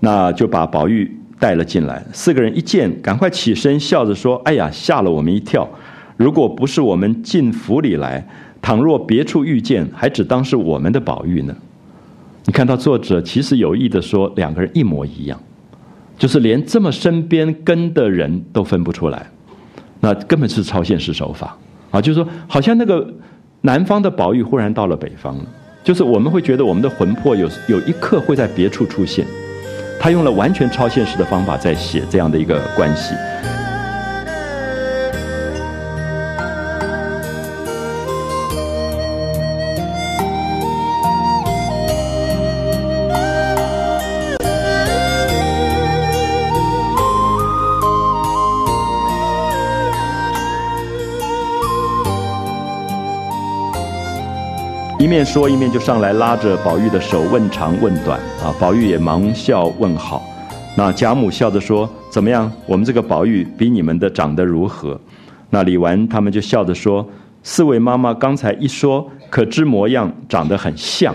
[0.01, 2.05] 那就把宝玉带了进来。
[2.13, 5.69] 四个人一见，赶快起身，笑着说：“哎呀，吓了我们一跳！
[6.17, 8.27] 如果不是我们进府里来，
[8.61, 11.57] 倘若别处遇见，还只当是我们的宝玉呢。”
[12.47, 15.41] 你看到作者其实有意的说，两个人一模一样，
[16.19, 19.31] 就是连这么身边跟的人都分不出来，
[20.01, 21.57] 那根本是超现实手法
[21.91, 22.01] 啊！
[22.01, 23.15] 就是说，好像那个
[23.61, 25.45] 南方的宝玉忽然到了北方了。
[25.83, 29.27] 就是我们会觉得我们的魂魄有有一刻会在别处出现，
[29.99, 33.15] 他用了完全超现实的方法在写这样的一个关系。
[55.21, 60.27] 面说一面就上来拉着宝玉的手问长问短啊，宝玉也忙笑问好。
[60.75, 62.51] 那贾母笑着说：“怎么样？
[62.65, 64.99] 我们这个宝玉比你们的长得如何？”
[65.51, 67.07] 那李纨他们就笑着说
[67.45, 71.15] ：“四位妈妈刚才一说，可知模样长得很像。”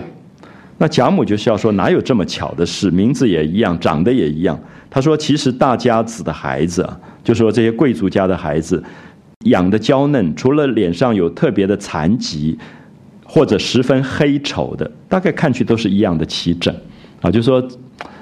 [0.78, 2.88] 那贾母就笑说：“哪有这么巧的事？
[2.92, 4.56] 名字也一样，长得也一样。”
[4.88, 6.88] 他说：“其实大家子的孩子，
[7.24, 8.80] 就说这些贵族家的孩子，
[9.46, 12.56] 养的娇嫩，除了脸上有特别的残疾。”
[13.36, 16.74] 或者十分黑丑的，大概看去都是一样的齐整，
[17.20, 17.62] 啊，就说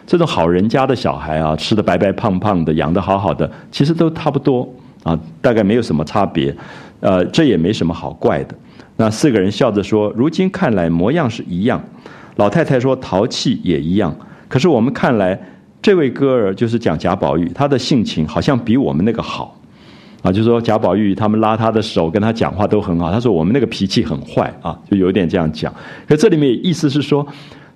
[0.04, 4.68] 这种好人家的小孩啊，吃的白白胖胖的，养的好好的，其实都差不多
[5.04, 6.52] 啊，大概没有什么差别，
[6.98, 8.56] 呃，这也没什么好怪的。
[8.96, 11.80] 那四个人笑着说：“如今看来模样是一样。”
[12.34, 14.12] 老太太说：“淘气也一样。”
[14.48, 15.40] 可是我们看来，
[15.80, 19.56] 这位哥儿就是讲贾宝玉，他的性情好像比我们那个好。
[20.24, 23.12] 啊，就说贾宝玉他们拉他的手，跟他讲话都很好。
[23.12, 25.70] 他说我们那个脾气很坏啊，就有点这样讲。
[26.08, 27.26] 可这里面意思是说，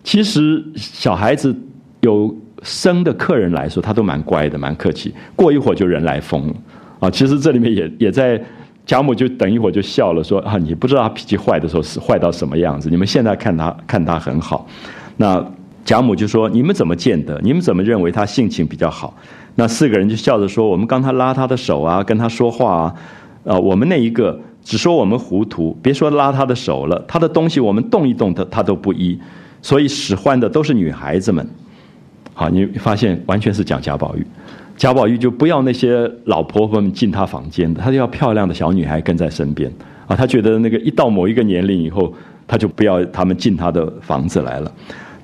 [0.03, 1.55] 其实小孩子
[2.01, 5.13] 有生的客人来说，他都蛮乖的，蛮客气。
[5.37, 6.55] 过一会儿就人来疯了
[7.01, 7.11] 啊。
[7.11, 8.43] 其实这里面也也在
[8.87, 12.89] 贾母就等一会儿就笑了，说啊，你不知道他脾气坏的时候是坏到什么样子。
[12.89, 14.67] 你们现在看他看他很好，
[15.19, 15.45] 那
[15.85, 17.39] 贾母就说你们怎么见得？
[17.43, 19.15] 你们怎么认为他性情比较好？
[19.61, 22.95] 那四个人就笑着说：“我们刚才拉他的手啊，跟他说话啊，
[23.45, 29.19] 啊，我们那一个只说我们糊涂，别说拉他的手了，他的东西我们动一动，他他都不依，
[29.61, 31.45] 所以使唤的都是女孩子们。
[32.35, 34.25] 好，你发现完全是讲贾宝玉，
[34.77, 39.69] 贾宝玉就不要那些老婆婆们进他房间的，他就要漂亮的小女孩跟在身边
[40.07, 40.15] 啊。
[40.15, 42.15] 他觉得那个一到某一个年龄以后，
[42.47, 44.73] 他就不要他们进他的房子来了。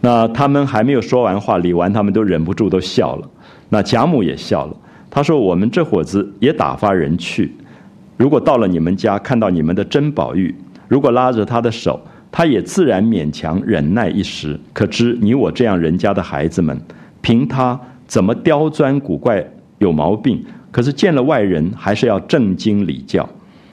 [0.00, 3.28] 那他们还没有说完话，李纨他们都忍不住都笑了。
[3.74, 4.76] 那贾母也笑了，
[5.10, 7.52] 他说：“我们这伙子也打发人去，
[8.16, 10.54] 如果到了你们家，看到你们的珍宝玉，
[10.86, 12.00] 如果拉着他的手，
[12.30, 14.56] 他也自然勉强忍耐一时。
[14.72, 16.80] 可知你我这样人家的孩子们，
[17.20, 19.44] 凭他。”怎么刁钻古怪
[19.78, 20.40] 有毛病？
[20.70, 23.28] 可是见了外人还是要正经礼教，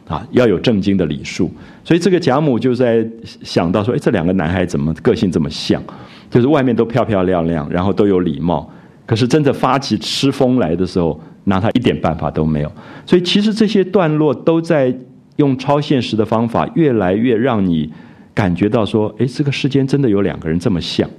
[0.08, 1.52] 啊，要有正经的礼数。
[1.84, 3.06] 所以这个贾母就在
[3.44, 5.84] 想到说：，哎，这两个男孩怎么个性这么像？
[6.30, 8.68] 就是外面都漂漂亮亮，然后都有礼貌，
[9.06, 12.72] 可是真的发起吃风来的时候，拿他一点办法都没有。
[13.06, 14.96] 所以其实这些段落都在
[15.38, 17.92] 用超现实的方法，越来越让你
[18.34, 21.10] 感觉到说：，哎，这个世间真的有两个人这么像。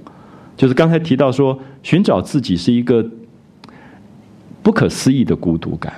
[0.55, 3.05] 就是刚才提到说，寻找自己是一个
[4.61, 5.93] 不可思议的孤独感。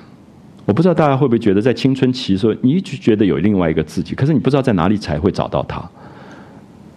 [0.66, 5.88] 我不知道大家会不会觉得，在青春期时候，你一直觉得有另外一个自己，可是你不知道在哪里才会找到他。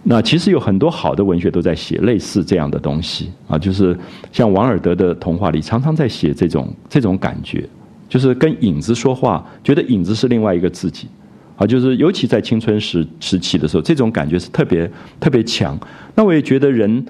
[0.03, 3.97] 那其实有很多好的文学都在写类似这样的东西啊，就是
[4.31, 7.67] 像王尔德的童话里，常常在写这种这种感觉，
[8.07, 11.07] 就是跟影子说话，觉得影子是另外一个自己
[11.55, 14.89] 啊，就是尤其在青春时时期的时候，这种感觉是特别
[15.19, 15.77] 特别强。
[16.15, 17.05] 那我也觉得人。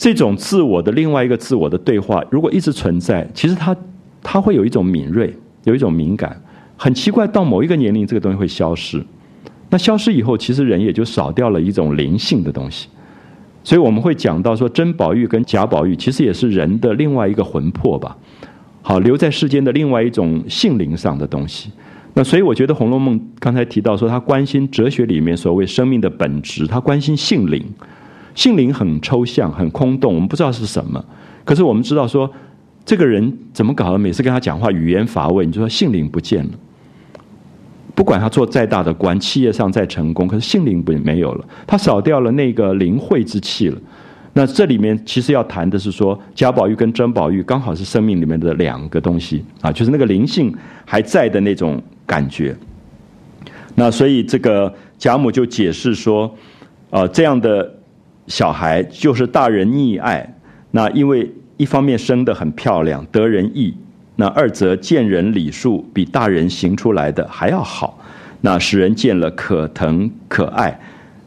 [0.00, 3.76] 这种自我的另外一个自我的对话，如果一直存在，其实他
[4.22, 5.34] 他会有一种敏锐，
[5.64, 6.40] 有一种敏感。
[6.76, 9.04] 很奇怪，到某一个年龄，这个东西会消失。
[9.70, 12.88] 那消失以后，其实人也就少掉了一种灵性的东西。
[13.62, 18.16] 所以我们会讲到说，真宝玉跟贾宝玉其实也是人的另外一个魂魄吧。
[18.80, 21.70] 好，留在世间的另外一种性灵上的东西。
[22.14, 27.62] 那所以我觉得《红楼梦》刚才提到说，他关心哲学里面所谓生命的本质，他关心性灵。
[28.34, 31.04] 性灵很抽象，很空洞，我们不知道是什么。
[31.44, 32.30] 可是我们知道说，
[32.84, 33.98] 这个人怎么搞的？
[33.98, 36.50] 每次跟他讲话，语言乏味，你就说性灵不见了。
[37.98, 43.78] 不管他做再大的官，企业上再成功，可是性灵不没有了，他少掉了那个灵慧之气了。
[44.34, 52.56] 那这里面其实要谈的是说，贾宝玉跟甄宝玉刚好是生命里面的两个东西啊，就是那个灵性还在的那种感觉。
[53.74, 56.32] 那所以这个贾母就解释说，
[56.90, 57.74] 呃，这样的。
[58.28, 60.36] 小孩就是大人溺爱，
[60.72, 63.72] 那因为一方面生得很漂亮，得人意；
[64.20, 67.96] 那二则见人礼数比大人行出来的还要好，
[68.40, 70.76] 那使人见了可疼可爱，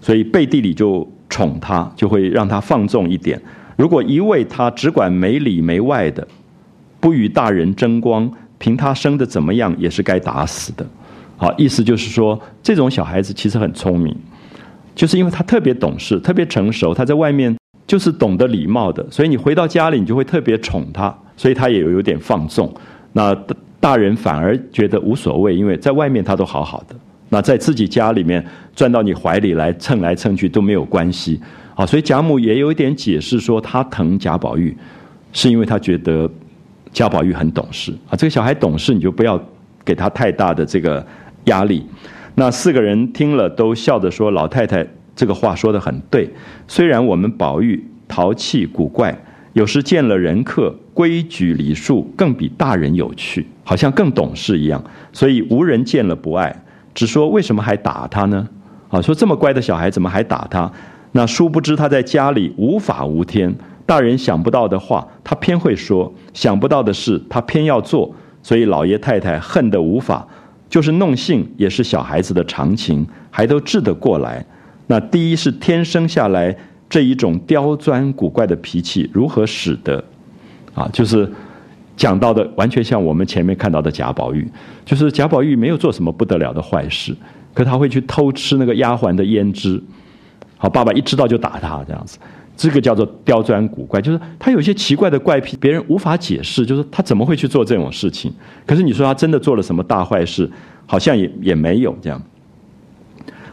[0.02, 3.42] 所以背地里就宠他，就会让他放纵一点。
[3.78, 6.28] 如果一味他只管没里没外的，
[7.00, 10.86] 不与大人争光，凭他生的怎么样也是该打死的。
[11.38, 14.14] 好，意思就是说，这种小孩子其实很聪明。
[14.94, 17.56] 就是因为他特别懂事，特别成熟，他在外面
[17.88, 22.72] 就是懂得礼貌的，所以你回到家里，你就会特别宠他，所以他也有点放纵。
[23.14, 23.36] 那
[23.80, 26.96] 大人反而觉得无所谓，因为在外面他都好好的，
[27.30, 31.42] 那在自己家里面钻到你怀里来蹭来蹭去都没有关系。
[31.74, 34.78] 好，所以贾母也有一点解释说，他疼贾宝玉，
[35.34, 36.30] 是因为他觉得
[36.94, 38.14] 贾宝玉很懂事啊。
[38.16, 39.44] 这个小孩懂事，你就不要
[39.84, 41.04] 给他太大的这个
[41.46, 41.84] 压力。
[42.36, 44.86] 那四个人听了都笑着说：“老太太
[45.16, 46.30] 这个话说的很对。
[46.68, 49.18] 虽然我们宝玉淘气古怪，
[49.54, 54.84] 有时见了人客，规矩礼数更比大人有趣，好像更懂事一样。
[55.12, 58.48] 所以无人见了不爱，只说为什么还打他呢？
[58.90, 60.72] 啊，说这么乖的小孩怎么还打他？
[61.12, 63.54] 那殊不知他在家里无法无天，
[63.86, 70.28] 大人想不到的话他偏会说，想不到的事他偏要做，所以老爷太太恨得无法。”
[70.70, 74.46] 就是弄性也是小孩子的常情，还都治得过来。
[74.88, 76.56] 那第一是天生下来
[76.92, 80.04] 这一种刁钻古怪的脾气如何使得？
[80.76, 81.28] 啊，就是
[81.96, 84.46] 讲到的完全像我们前面看到的贾宝玉，
[84.84, 87.16] 就是贾宝玉没有做什么不得了的坏事，
[87.54, 89.82] 可他会去偷吃那个丫鬟的胭脂，
[90.58, 92.20] 好，爸爸一知道就打他这样子。
[92.58, 98.32] 这个叫做刁钻古怪，就是他有一些奇怪的怪癖，别人无法解释，就是他怎么会去做这种事情？
[98.68, 100.52] 可是你说他真的做了什么大坏事，
[100.86, 102.22] 好像也也没有这样。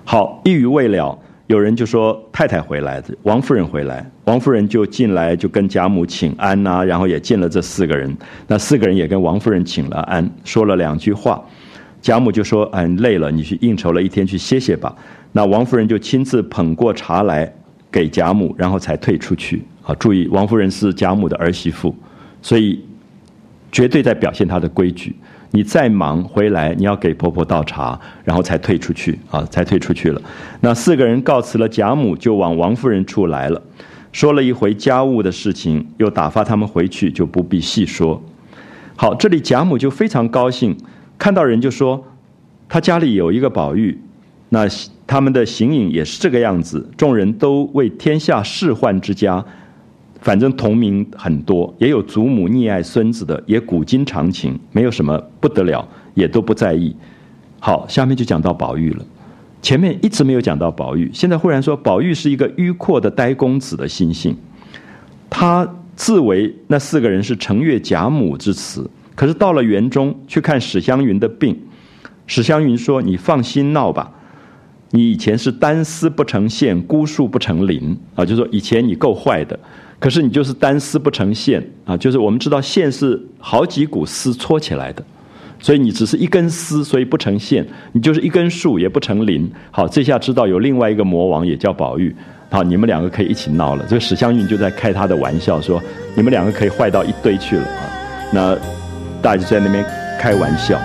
[0.04, 1.18] 好，一语未了，
[1.48, 11.44] 有人就说太太回来，王夫人回来，王夫人就进来就跟贾母请安呐，然后也见了这四个人，那四个人也跟王夫人请了安，说了两句话，
[12.00, 14.94] 贾母就说：“嗯，累了，你去应酬了一天，去歇歇吧。”
[15.32, 17.52] 那王夫人就亲自捧过茶来。
[17.90, 19.64] 给贾母，然后才退出去。
[19.82, 21.96] 啊，注意，王夫人是贾母的儿媳妇，
[22.42, 22.84] 所以
[23.72, 25.16] 绝对在表现她的规矩。
[25.50, 29.18] 你再忙回来，你要给婆婆倒茶，然后才退出去。
[29.30, 30.20] 啊，才退出去了。
[30.60, 33.62] 那四个人告辞了贾母，就往王夫人处来了，
[34.12, 38.22] 说了一回家务的事情，又打发他们回去，就不必细说。
[38.96, 40.76] 好，这里贾母就非常高兴，
[41.16, 42.04] 看到人就说，
[42.68, 43.98] 他家里有一个宝玉，
[44.50, 44.66] 那
[45.06, 49.44] 他们的形影也是这个样子，众人都为天下世宦之家，
[50.20, 56.94] 反正同名很多，也有祖母溺爱孙子的，也古今常情，没有什么不得了，也都不在意。
[57.60, 59.04] 好，下面就讲到宝玉了，
[59.62, 64.36] 前面一直没有讲到宝玉，现在忽然说宝玉是一个迂阔的呆公子的心性，
[65.30, 65.68] 他。
[65.98, 71.58] 自为那四个人是承岳贾母之词，可是到了园中去看史湘云的病，
[72.28, 74.12] 史湘云说：“你放心闹吧，
[74.92, 79.58] 你以前是单丝不成线，孤树不成林啊，就是说以前你够坏的，
[80.00, 85.04] 可是你就是单丝不成线啊，就是我们知道线是好几股丝搓起来的，
[85.58, 89.50] 所以你只是一根丝，所以不成线，你就是一根树也不成林。
[89.70, 92.14] 好，这下知道有另外一个魔王也叫宝玉。”
[92.50, 93.84] 好，你们两个可以一起闹了。
[93.88, 95.82] 这个史湘云就在开他的玩笑，说
[96.14, 97.84] 你们两个可以坏到一堆去了啊。
[98.32, 98.56] 那
[99.20, 99.84] 大家就在那边
[100.18, 100.80] 开玩笑。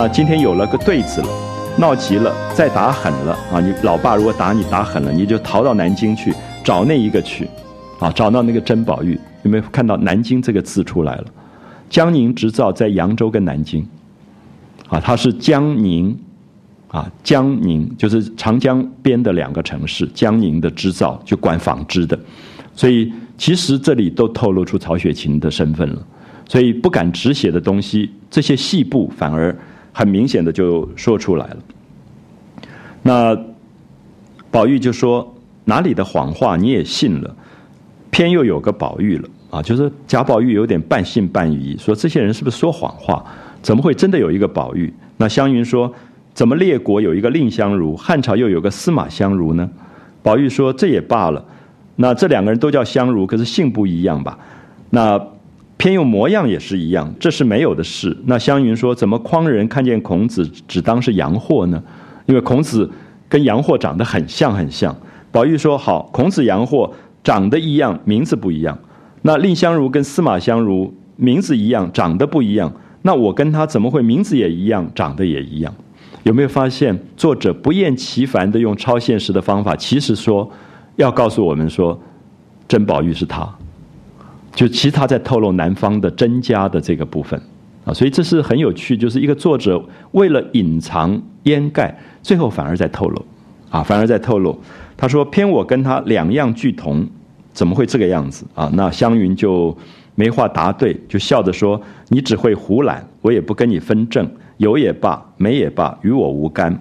[0.00, 1.28] 啊今天有了个对子了，
[1.76, 3.60] 闹急了，再打狠了啊！
[3.60, 6.32] 你老爸如果打你打狠了，你就逃到南京去
[6.64, 7.46] 找那一个去，
[7.98, 9.20] 啊，找到那个珍宝玉。
[9.42, 11.24] 有没有看到“南京”这个字出来了？
[11.90, 13.86] 江宁织造在扬州跟南京，
[14.88, 16.18] 啊，它是江宁，
[16.88, 22.18] 啊，江宁就是长江边的两个城市，江宁的织造就管纺织的，
[22.74, 26.02] 所以其实这里都透露出曹雪芹的身份了。
[26.48, 29.54] 所以不敢直写的东西，这些细部反而。
[29.92, 31.56] 很明显的就说出来了。
[33.02, 33.38] 那
[34.50, 35.34] 宝玉就说
[35.64, 37.34] ：“哪里的谎话你也信了？
[38.10, 39.62] 偏又有个宝玉了啊！
[39.62, 43.24] 就是贾宝玉有点半信半疑，说这些人是不是说谎话？
[43.62, 45.92] 怎么会真的有一个宝玉？”那湘云说
[46.34, 49.70] ：“怎么列国有一个蔺相如，汉朝又有个司马相如呢？”
[50.22, 51.44] 宝玉说：“这也罢了。
[51.96, 54.38] 那这两个人都叫相如，可是姓不一样吧？
[54.90, 55.20] 那。”
[55.80, 58.14] 偏用模样也是一样，这是没有的事。
[58.26, 61.82] 那湘云说：“怎么匡人看见孔子只当是洋货呢？
[62.26, 62.88] 因为孔子
[63.30, 64.94] 跟洋货长得很像很像。”
[65.32, 66.92] 宝玉说：“好，孔子洋货
[67.24, 68.78] 长得一样，名字不一样。
[69.22, 72.70] 那蔺相如跟司马相如名字一样，长得不一样。
[73.00, 75.74] 那我跟他怎么会名字也一样，长得也一样？
[76.24, 80.46] 有没有发现作者不厌其烦的用超现实的方法，其实说
[80.96, 81.98] 要告诉我们说，
[82.68, 83.48] 甄宝玉是他。”
[84.54, 87.40] 就其他在透露男方的甄家的这个部分
[87.84, 89.82] 啊，所以这是很有趣，就是一个作者
[90.12, 93.24] 为了隐藏掩盖，最后反而在透露
[93.70, 94.58] 啊，反而在透露。
[94.96, 97.08] 他说：“偏我跟他两样俱同，
[97.54, 99.74] 怎么会这个样子啊？”那湘云就
[100.14, 101.80] 没话答对，就笑着说
[102.10, 106.78] ：“你只会胡懒，我也不跟你分正，有也罢，没也罢，与我无干。”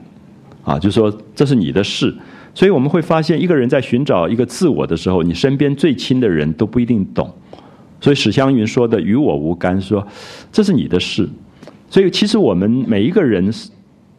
[0.66, 2.14] 啊，就说这是你的事。
[2.54, 7.34] 所以我们会发现，一个人在寻找一个自我的时候，你身边最亲的人都不一定懂。
[8.02, 10.06] 所以史湘云说的“与我无干”，说
[10.52, 11.28] 这是你的事。
[11.90, 13.52] 所以其实我们每一个人，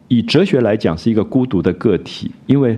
[0.07, 2.77] 以哲学来讲是一个孤独的个体，因为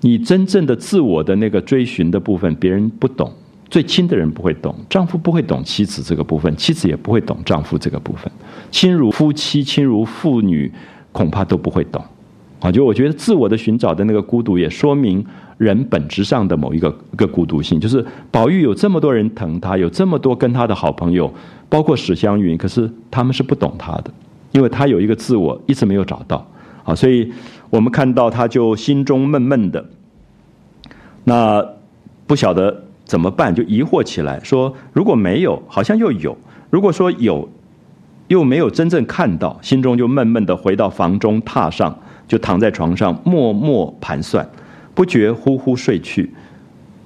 [0.00, 3.32] 你真正的自我的那个追寻的部分，别人不懂，
[3.70, 8.30] 最亲的人不会懂，丈夫不会懂妻子这个部分，妻子也不会懂丈夫这个部分，
[8.70, 10.70] 亲如夫妻、亲如父女，
[11.12, 12.04] 恐怕都不会懂。
[12.60, 15.24] 啊，就我觉得自我的寻找的那个孤独，也说明。
[15.58, 21.32] 人本质上的某一个个孤独性，就是宝玉有这么多人疼他，有这么多跟他的好朋友，
[21.68, 24.10] 包括史湘云，可是他们是不懂他的，
[24.52, 26.46] 因为他有一个自我一直没有找到，
[26.84, 27.32] 啊，所以
[27.70, 29.84] 我们看到他就心中闷闷的，
[31.24, 31.66] 那
[32.26, 36.32] 不晓得怎么办，就疑惑起来，说如果没有，好像又有；
[36.70, 37.48] 如果说有，
[38.28, 41.98] 又没有真正看到，心中就闷闷的回到房中榻上，
[42.28, 44.48] 就躺在床上默默盘算。
[44.98, 46.28] 不觉呼呼睡去，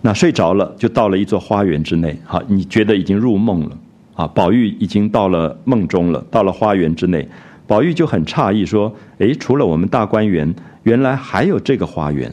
[0.01, 2.19] 那睡着了，就到了一座花园之内。
[2.25, 3.79] 哈，你觉得已经入梦了
[4.15, 4.27] 啊？
[4.29, 7.29] 宝玉已经到了梦中了，到了花园之内，
[7.67, 8.91] 宝玉就很诧异说
[9.21, 12.33] ：“诶，除了我们大观园，原来还有这个花园。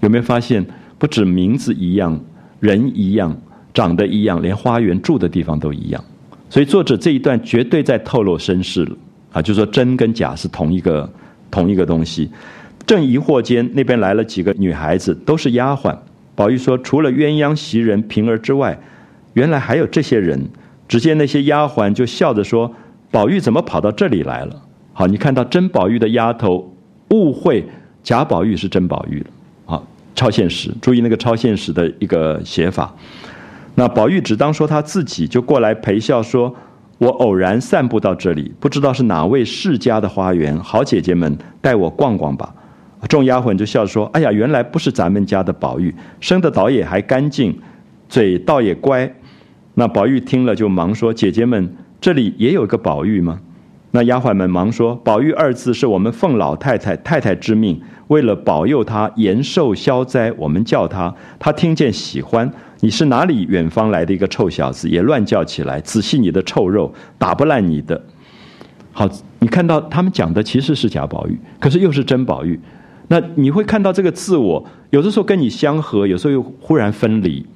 [0.00, 0.66] 有没有发现？
[0.98, 2.20] 不止名字一样，
[2.58, 3.40] 人一样，
[3.72, 6.04] 长得一样，连花园住的地方都一样。
[6.50, 8.96] 所以作者这一段绝对在透露身世了
[9.34, 9.40] 啊！
[9.40, 11.08] 就说真跟假是同一个
[11.48, 12.28] 同一个东西。”
[12.86, 15.94] 正疑惑间，那边来了几个女孩子，都是丫鬟。
[16.36, 18.78] 宝玉说：“除了鸳鸯袭人、平儿之外，
[19.34, 20.48] 原来还有这些人。”
[20.86, 22.72] 只见那些丫鬟就笑着说
[23.10, 24.62] ：“宝玉怎么跑到这里来了？”
[24.94, 26.72] 好，你看到甄宝玉的丫头
[27.10, 27.66] 误会
[28.04, 29.26] 贾宝玉是甄宝玉了。
[29.64, 29.84] 好，
[30.14, 32.94] 超现实，注意那个超现实的一个写法。
[33.74, 36.54] 那宝玉只当说他自己，就过来陪笑说
[36.98, 42.54] ：“我偶然散步到这里，不知道是哪位世家的花园，好姐姐们带我逛逛吧。”
[43.08, 47.56] 众丫鬟就笑说：“哎呀，原来不是咱们家的宝玉，生的倒也还干净，
[48.08, 49.14] 嘴倒也乖。”
[49.74, 53.40] 那宝玉听了就忙说：“姐姐们，这里也有个宝玉吗？”
[53.92, 61.14] 那丫鬟们忙说：“宝玉二字是我们奉老太太太太之命，为了保佑他延寿消灾，我们叫他。
[61.38, 62.50] 他听见喜欢。
[62.80, 65.80] 你是哪里远方来的一个臭小子，也乱叫起来？
[65.80, 68.02] 仔细你的臭肉，打不烂你的。”
[68.92, 72.58] 好，你看到他们讲的其实是贾宝玉，可是又是真宝玉。
[73.08, 77.46] 那你会看到这个自我，有的时候跟你相合，有时候又忽然分离，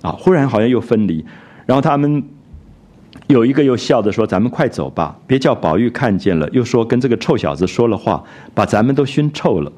[0.00, 1.24] 啊，忽然好像又分离。
[1.66, 2.22] 然后他们
[3.26, 8.22] 有一个又笑着说：“咱们快走吧，别叫宝玉看见了。”又说跟这个臭小子说了话，
[8.54, 9.72] 把咱们都熏臭了。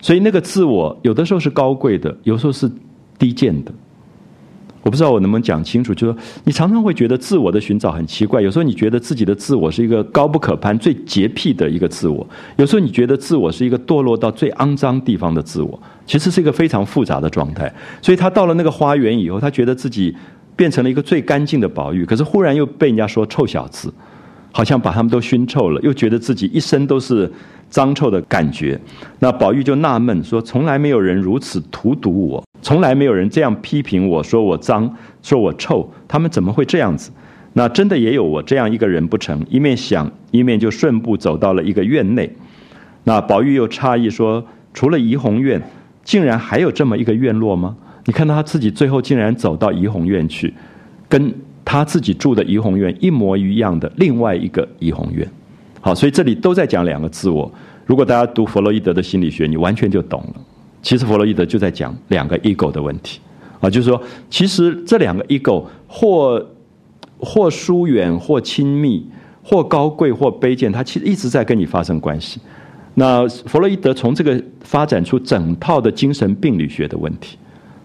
[0.00, 2.70] 所以那个自我有的时候是高贵的，有时候是
[3.18, 3.72] 低贱的。
[4.84, 8.40] 我不知道我能不能讲清楚，就是说你常常会觉得自我的寻找很奇怪。
[8.42, 12.24] 有时候你觉得自己的自我是一个高不可攀、最洁癖的一个自我；
[12.56, 15.82] 有时候你觉得自我是一个堕落到最肮脏地方的自我。
[16.04, 17.74] 其实是一个非常复杂的状态。
[18.02, 20.14] 所以他到了那个花园以后，他觉得自己
[20.54, 23.90] 变成了一个最干净的宝玉，可是忽然又被人家说臭小子，
[24.52, 27.32] 好像把他们都熏臭了，又觉得自己一身都是
[27.74, 28.80] 脏臭的感觉。
[29.18, 34.88] 那宝玉就纳闷说：“从来没有人如此荼毒我。”从来没有人这样批评我说我脏，
[35.22, 37.10] 说我臭，他们怎么会这样子？
[37.54, 39.44] 那真的也有我这样一个人不成？
[39.50, 42.30] 一面想，一面就顺步走到了一个院内。
[43.02, 45.60] 那宝玉又诧异说：“除了怡红院，
[46.04, 50.54] 竟然还有这么一个院落吗？”你看他自己最后竟然走到怡红院去，
[51.08, 55.28] 跟他自己住的怡红院一模一样的另外一个怡红院。
[55.84, 57.52] 好，所以这里都在讲两个自我。
[57.84, 60.40] 如果大家读弗洛伊德的心理学，你完全就懂了。
[60.80, 63.20] 其实弗洛伊德就在讲两个 ego 的问题，
[63.60, 66.42] 啊，就是说，其实这两个 ego 或
[67.18, 69.06] 或疏远，或亲密，
[69.42, 72.40] 或高贵，或卑贱，它其实一直在跟你发生关系。
[72.94, 77.36] 那弗洛伊德从这个发展出整套的精神病理学的问题，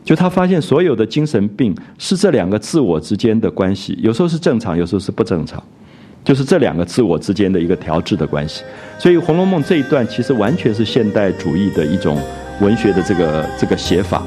[0.05, 5.61] 就他发现所有的精神病是这两个自我之间的关系，有时候是正常，有时候是不正常，
[6.29, 8.63] 就是这两个自我之间的一个调制的关系。
[8.97, 12.17] 所以《红楼梦》这一段其实完全是现代主义的一种。
[12.61, 14.21] 文学的这个这个写法，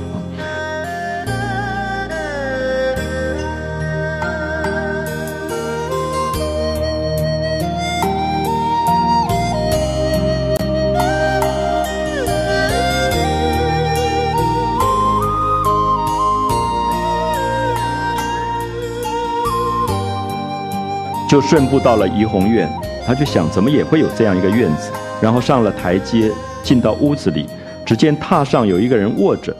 [21.32, 22.70] 就顺步到了怡红院，
[23.06, 26.30] 他就想怎么也会有这样一个院子，然后上了台阶，
[26.62, 27.46] 进到屋子里。
[27.86, 29.56] 只见榻上有一个人卧着，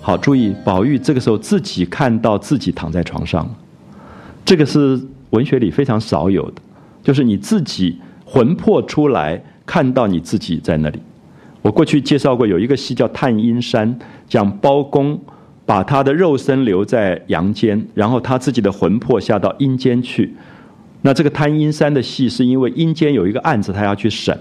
[0.00, 3.46] 好注意，宝玉这个时候自己看到自己躺在床上，
[4.46, 4.98] 这个是
[5.28, 6.62] 文学里非常少有的，
[7.02, 10.98] 就是你自己魂魄出来看到你自己在那里。
[11.60, 13.94] 我过去介绍过有一个戏叫《探阴山》，
[14.26, 15.20] 讲包公
[15.66, 20.34] 把他的肉身留在阳间，然后他自己的魂魄下到阴间去。
[21.02, 24.38] 那这个贪阴山的戏是因为阴间有一个案子，他要去审。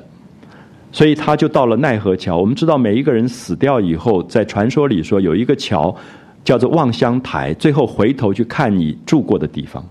[0.92, 2.36] 所以他就到了奈何桥。
[2.36, 5.96] 我们知道，每一个人死掉以后，在传说里说有一个桥，
[6.44, 7.54] 叫做望乡台。
[7.54, 9.86] 最后回头去看你住过的地方，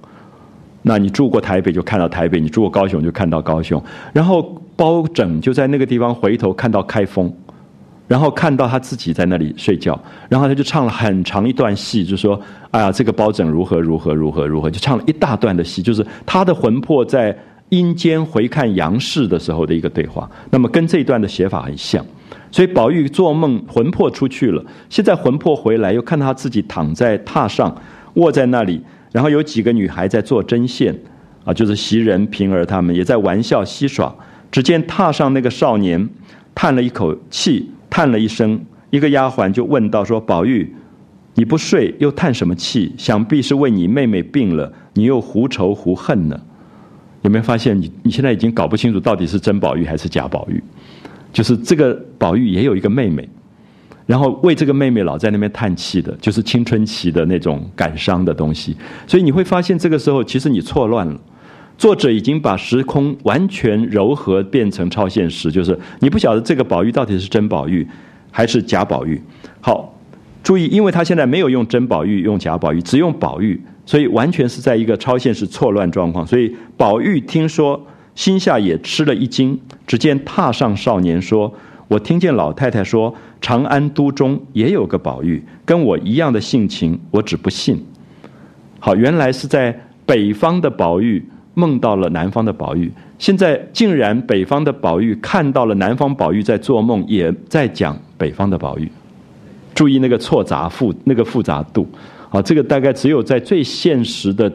[0.83, 3.81] 那你住过台北就看到台北，你住过高雄就看到高雄。
[4.13, 7.33] 然后包拯就在那个地方回头看到开封，
[8.09, 9.97] 然后看到他自己在那里睡觉，
[10.29, 12.41] 然后他就唱了很长一段戏，就说
[12.73, 17.39] ：“哎呀，这个包拯如何如何如何如何。”就唱了一大段的戏，就是他的魂魄在。
[17.71, 22.03] 阴间回看阳世的时候的一个对话，那么跟这一段的写法很像，
[22.51, 27.77] 所以宝玉做梦魂魄出去了，现在魂魄回来，又看到他自己躺在榻上，
[28.15, 28.83] 卧在那里，
[29.13, 30.99] 然后有几个女孩在做针线，
[31.45, 34.15] 啊，就是袭人、平儿他们也在玩笑嬉耍。
[34.51, 36.09] 只见榻上那个少年
[36.55, 40.73] 叹了一口气，叹了一声，一个丫鬟就问道：“说宝玉，
[41.35, 42.95] 你不睡又叹什么气？
[42.97, 46.41] 想必是为你妹妹病了，你又胡愁胡恨呢？”
[47.23, 50.63] 有没有发现你你现在已经搞不清楚到底是真宝玉还是假宝玉？
[51.33, 53.29] 就是这个宝玉也有一个妹妹，
[54.07, 58.77] 然后为这个妹妹老在那边叹气的，就是青春期的那种感伤的东西。
[59.09, 61.21] 所以你会发现这个时候其实你错乱了，
[61.79, 67.87] 作者已经把时空完全柔和变成超现实，就是你不晓得这个宝玉到底是真宝玉
[68.33, 69.23] 还是假宝玉。
[69.61, 69.95] 好，
[70.43, 73.63] 注意，因为他现在没有用真宝玉，用假宝玉，只用宝玉。
[73.87, 76.27] 所以完全是在一个超现实错乱状况。
[76.27, 79.59] 所以宝玉听说，心下也吃了一惊。
[79.87, 81.55] 只见榻上少年说
[81.89, 87.83] ：“我听见老太太说，长安都中也有个宝玉，跟我一样的性情，我只不信。”
[88.79, 91.25] 好，原来是在北方的宝玉
[91.59, 98.89] 梦到了南方的宝玉，现在竟然北方的宝玉看到了南方宝玉在做梦，也在讲北方的宝玉。
[99.75, 101.85] 注意那个错杂复那个复杂度，
[102.31, 104.51] 啊，这个大概只有在最现实的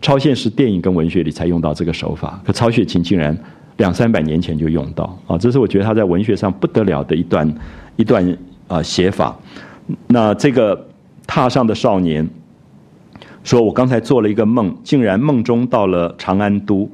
[0.00, 2.40] 超现实电影跟文学里才用到这个手法。
[2.44, 3.36] 可曹雪芹竟然
[3.78, 7.52] 两三百年前就用到，啊，这是我觉得他在文学上不得了的一段
[7.96, 9.36] 一段啊写法。
[10.06, 10.86] 那这个
[11.26, 12.24] 踏上的少年。
[13.44, 16.90] 说我刚才做了一个梦，竟然梦中到了长安都，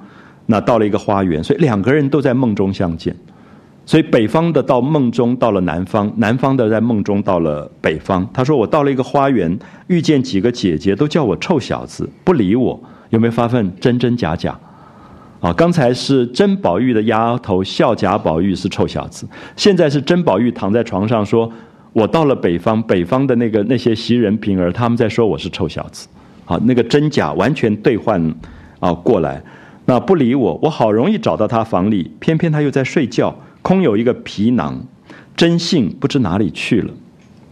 [0.47, 3.17] 那到了一个花园，所以两个人都在梦中相见。
[3.87, 8.29] 所以北方的到梦中到了南方，南方的在梦中到了北方。
[8.33, 12.79] 他说我到了一个花园，遇见几个姐姐，都叫我臭小子，不理我。
[13.09, 14.57] 有没有发现真真假假？
[15.41, 21.51] 啊，刚才是甄宝玉的丫头笑贾宝玉是臭小子，现在是甄宝玉躺在床上说，
[21.93, 26.07] 我到了北方，北方的那个那些袭人平儿他们在说我是臭小子。
[26.51, 28.21] 啊，那个真假完全兑换，
[28.81, 29.41] 啊过来，
[29.85, 33.33] 那不理我，我好容易找到他房里，偏偏他又在睡觉，
[33.63, 34.85] 空有一个皮囊，
[35.37, 36.93] 真性不知哪里去了，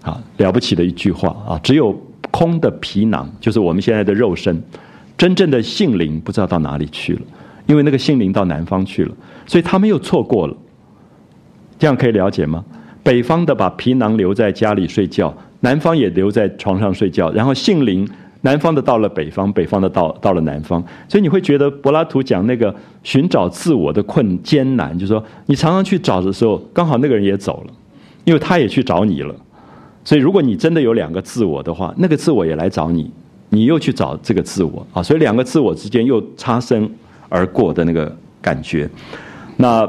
[0.03, 1.97] 啊，了不起的一句话啊，只有
[2.33, 4.61] 空的皮囊，就是我们现在的肉身，
[5.17, 7.21] 真正的性灵不知道到哪里去了，
[7.67, 9.15] 因为那个性灵到南方去了，
[9.47, 10.57] 所以他们又错过了，
[11.79, 12.65] 这样可以了解吗？
[13.05, 18.05] 北方的把皮囊留在家里睡觉，南方也留在床上睡觉，然后性灵。
[18.43, 27.73] 南方的到了北方，北方的到到了南方，所以你会觉得柏拉图讲那个寻找自我的困艰难，就是说你常常去找的时候，刚好那个人也走了，
[28.25, 29.35] 因为他也去找你了。
[30.05, 33.11] 所以如果你真的有两个自我的话，那个自我也来找你，
[33.51, 36.89] 你又去找这个自我啊，所以两个自我之间又擦身
[37.29, 38.89] 而过的那个感觉。
[39.57, 39.87] 那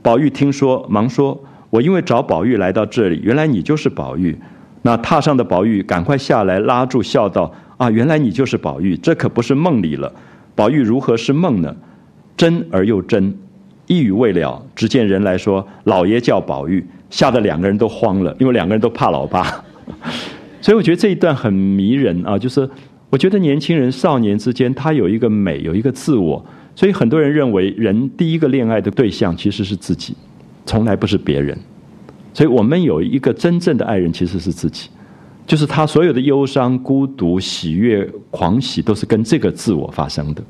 [0.00, 1.38] 宝玉听说，忙说
[1.68, 4.38] ：“我因为找宝玉来到这里，原来你就是宝玉。”
[4.84, 7.52] 那踏上的宝玉赶快下来，拉住笑道。
[7.82, 10.14] 啊，原来你就是宝玉，这可不是梦里了。
[10.54, 11.74] 宝玉如何是梦呢？
[12.36, 13.34] 真而又真，
[13.88, 19.64] 一语未了，只见人来说：“老爷叫宝玉。”吓得两个人都慌了，因为两个人都怕老爸。
[20.62, 22.70] 所以我觉得这一段很迷人啊，就是
[23.10, 26.44] 我觉得年轻人、少年之间，他有一个美，有一个自我。
[26.76, 30.14] 所以很多人认为，人第一个恋爱的对象其实是自己，
[30.64, 31.58] 从来不是别人。
[32.32, 34.88] 所以我们有一个真正的爱人，其实是自己。
[35.52, 40.42] 就是他所有的忧伤、孤独、喜悦、狂喜，都是跟这个自我发生的。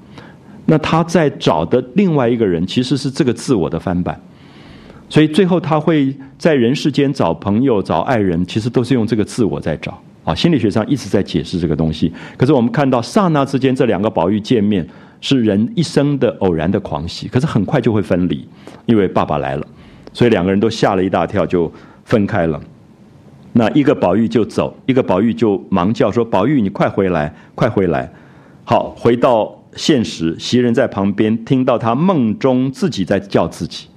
[0.64, 4.16] 那他在找的另外一个人，其实是这个自我的翻版。
[5.08, 10.00] 所以最后他会在人世间找朋友、找爱人，其实都是用这个自我在找。
[10.22, 12.12] 啊，心理学上一直在解释这个东西。
[12.36, 14.88] 可是我们看到刹那之间，这两个宝玉见面，
[15.20, 17.26] 是人一生的偶然的狂喜。
[17.26, 18.46] 可是很快就会分离，
[18.86, 19.66] 因为爸爸来了，
[20.12, 21.68] 所以两个人都吓了一大跳，就
[22.04, 22.60] 分开了。
[23.54, 28.10] 那一个宝玉就走，一个宝玉就忙叫说：“宝玉，你快回来，快回来！”
[28.64, 33.88] 好，回到现实，袭人在旁边听到他梦中自己在叫自己，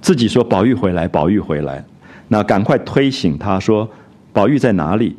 [0.00, 1.84] 自己说：“宝玉回来，宝玉回来。”
[2.28, 3.88] 那赶快推醒他说
[4.32, 5.16] ：“宝玉在哪里？”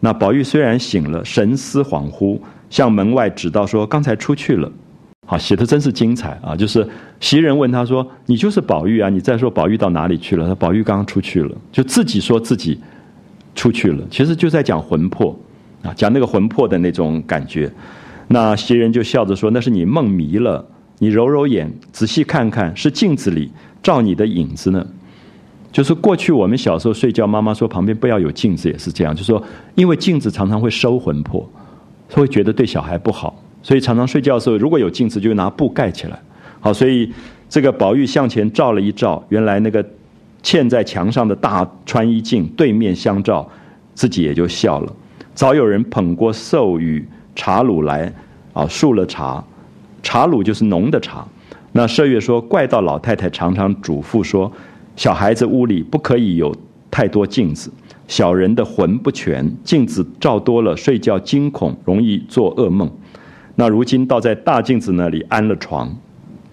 [0.00, 2.38] 那宝玉虽然醒了，神思恍惚，
[2.70, 4.72] 向门外指道说：“刚才出去了。”
[5.26, 6.56] 好，写的真是精彩啊！
[6.56, 6.88] 就是
[7.20, 9.08] 袭人问他说：“你就是宝玉啊？
[9.08, 12.80] 你再说宝玉到哪里去了？”他宝玉刚刚出去了，就自己说自己。
[13.54, 15.38] 出去了，其实就在讲魂魄，
[15.82, 17.70] 啊，讲那个魂魄的那种感觉。
[18.28, 20.64] 那袭人就笑着说：“那是你梦迷了，
[20.98, 23.50] 你揉揉眼，仔细看看，是镜子里
[23.82, 24.86] 照你的影子呢。”
[25.72, 29.42] 就是过去我们小时候睡觉，妈妈说旁边不要有镜子，也是这样，就说
[29.74, 31.48] 因为镜子常常会收魂魄，
[32.12, 36.20] 会觉得对小孩不好，所以常常睡觉的时候如果有镜子，就拿布盖起来。
[36.60, 37.12] 好，所以
[37.48, 39.84] 这个宝玉向前照了一照，原来那个。
[40.42, 43.48] 嵌在墙上的大穿衣镜对面相照，
[43.94, 44.92] 自己也就笑了。
[45.34, 47.06] 早有人捧过寿与
[47.36, 48.12] 茶卤来，
[48.52, 49.42] 啊，漱了茶，
[50.02, 51.26] 茶卤就是浓的茶。
[51.72, 54.50] 那麝月说：“怪到老太太常常嘱咐说，
[54.96, 56.54] 小孩子屋里不可以有
[56.90, 57.70] 太多镜子，
[58.08, 62.90] 小人的魂不全，镜子照多了，睡觉惊恐，容易做噩梦。
[63.54, 65.94] 那如今倒在大镜子那里安了床，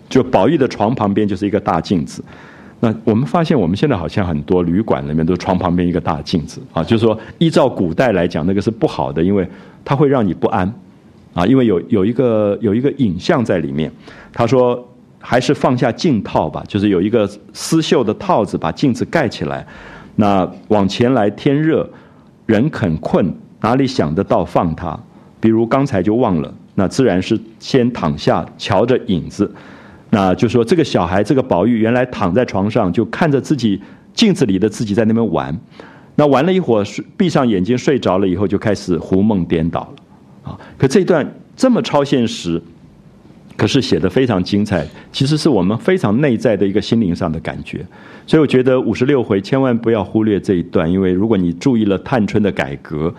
[0.07, 2.23] 就宝玉的床旁边就是一个大镜子。”
[2.79, 9.47] 那我们发现，我们现在好像很多旅馆里面都床旁边一个大镜子啊，就是说依照古代来讲，那个是不好的，因为
[9.83, 10.71] 它会让你不安
[11.33, 13.91] 啊，因为有有一个有一个影像在里面。
[14.31, 14.87] 他说
[15.19, 19.65] 还是放下镜套吧，就是有一个丝绣的套子把镜子盖起来。
[20.15, 21.89] 那往前来天热，
[22.45, 24.97] 人肯困，哪里想得到放它？
[25.39, 29.51] 比如刚才就忘了，那自然是先躺下瞧着影子。
[30.09, 33.81] 那就说这个小孩，这个宝玉原来躺在床上，就看着自己
[34.13, 35.57] 镜子里的自己在那边玩。
[36.15, 36.85] 那玩了一会儿，
[37.15, 40.51] 闭上眼睛睡着了以后，就开始胡梦颠倒了。
[40.51, 40.57] 啊。
[40.77, 42.59] 可这一段这么超现实，
[43.55, 47.85] 可是写的非常精彩，其实是我们非常内在的一个心灵上的感觉。
[48.25, 53.13] 所以我觉得五十六回千万不要忽略这一段，因为如果你注意了探春的改革，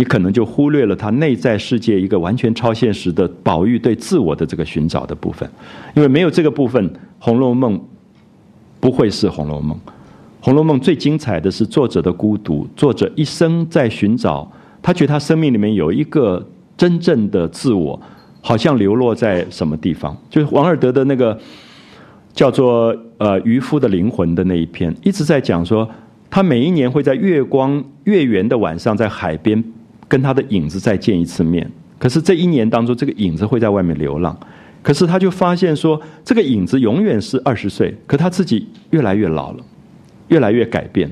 [0.00, 5.46] 你可能就忽略了他内在世界一个完全超现实的宝玉对自我的这个寻找的部分。
[5.94, 7.78] 因为没有这个部分，《红楼梦》
[8.80, 9.76] 不会是《红楼梦》。
[10.40, 14.50] 《红楼梦》最精彩的是作者的孤独，作者一生在寻找，
[14.80, 16.42] 他觉得他生命里面有一个
[16.78, 18.00] 真正的自我，
[18.40, 20.16] 好像流落在什么地方。
[20.30, 21.38] 就是王尔德的那个
[22.32, 25.86] 叫做呃渔夫的灵魂的那一篇，一直在讲说，
[26.30, 29.62] 他每一年会在月光月圆的晚上在海边
[30.10, 31.66] 跟他的影子再见一次面。
[31.98, 34.38] 可是这一年当中，这个影子会在外面流浪，
[34.82, 39.64] 可是他就发现说，这个影子永远是二十岁，可他自己越来越老了。
[40.30, 41.10] 越来越改变，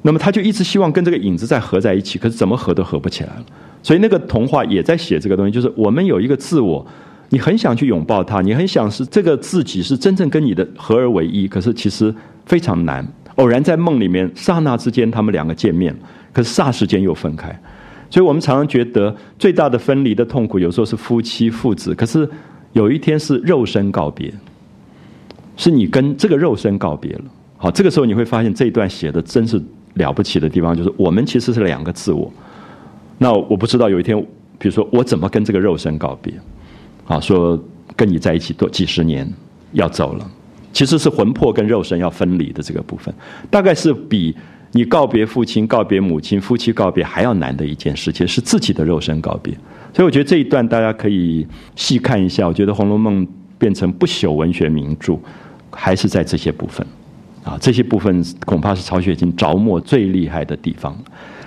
[0.00, 3.44] 那么他就一直希望跟这个影子再合在一起，可是怎么合都合不起来了。
[3.82, 6.86] 所以那个童话也在写这个东西，就是我们有一个自我，
[7.28, 12.14] 你很想去拥抱他，你很想是这个自己是真正跟你的合而为一，可是其实
[12.46, 13.06] 非常难。
[13.34, 15.94] 偶然在梦里面，刹那之间他们两个见面，
[16.32, 17.54] 可是霎时间又分开。
[18.10, 22.28] 所以我们常常觉得最大的分离的痛苦，有时候是夫妻父子，可是
[22.72, 24.32] 有一天是肉身告别，
[25.56, 27.24] 是你跟这个肉身告别了。
[27.56, 29.60] 好，这个时候你会发现这一段写的真是
[29.94, 32.32] 了不起的地方，就是我们其实是两个自我。
[33.18, 34.18] 那我不知道有一天，
[34.58, 36.32] 比如说我怎么跟这个肉身告别？
[37.06, 37.58] 啊，说
[37.96, 39.28] 跟你在一起多几十年
[39.72, 40.30] 要走了，
[40.72, 43.12] 其实是魂魄跟肉身要分离的这个部分，
[43.50, 44.36] 大概是比
[44.72, 49.52] 你告别父亲、告别母亲、夫妻告别还要难的一件事情，是自己的肉身告别。
[49.94, 52.46] 所以我觉得这一段大家可以细看一下。
[52.46, 53.26] 我觉得《红楼梦》
[53.58, 55.18] 变成不朽文学名著，
[55.70, 56.86] 还是在这些部分。
[57.44, 60.94] 啊，这些部分恐怕是曹雪芹着墨最厉害的地方。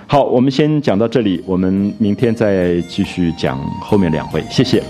[0.08, 4.42] 好，我们先讲到这里，我们明天再继续讲后面两回。
[4.50, 4.82] 谢谢。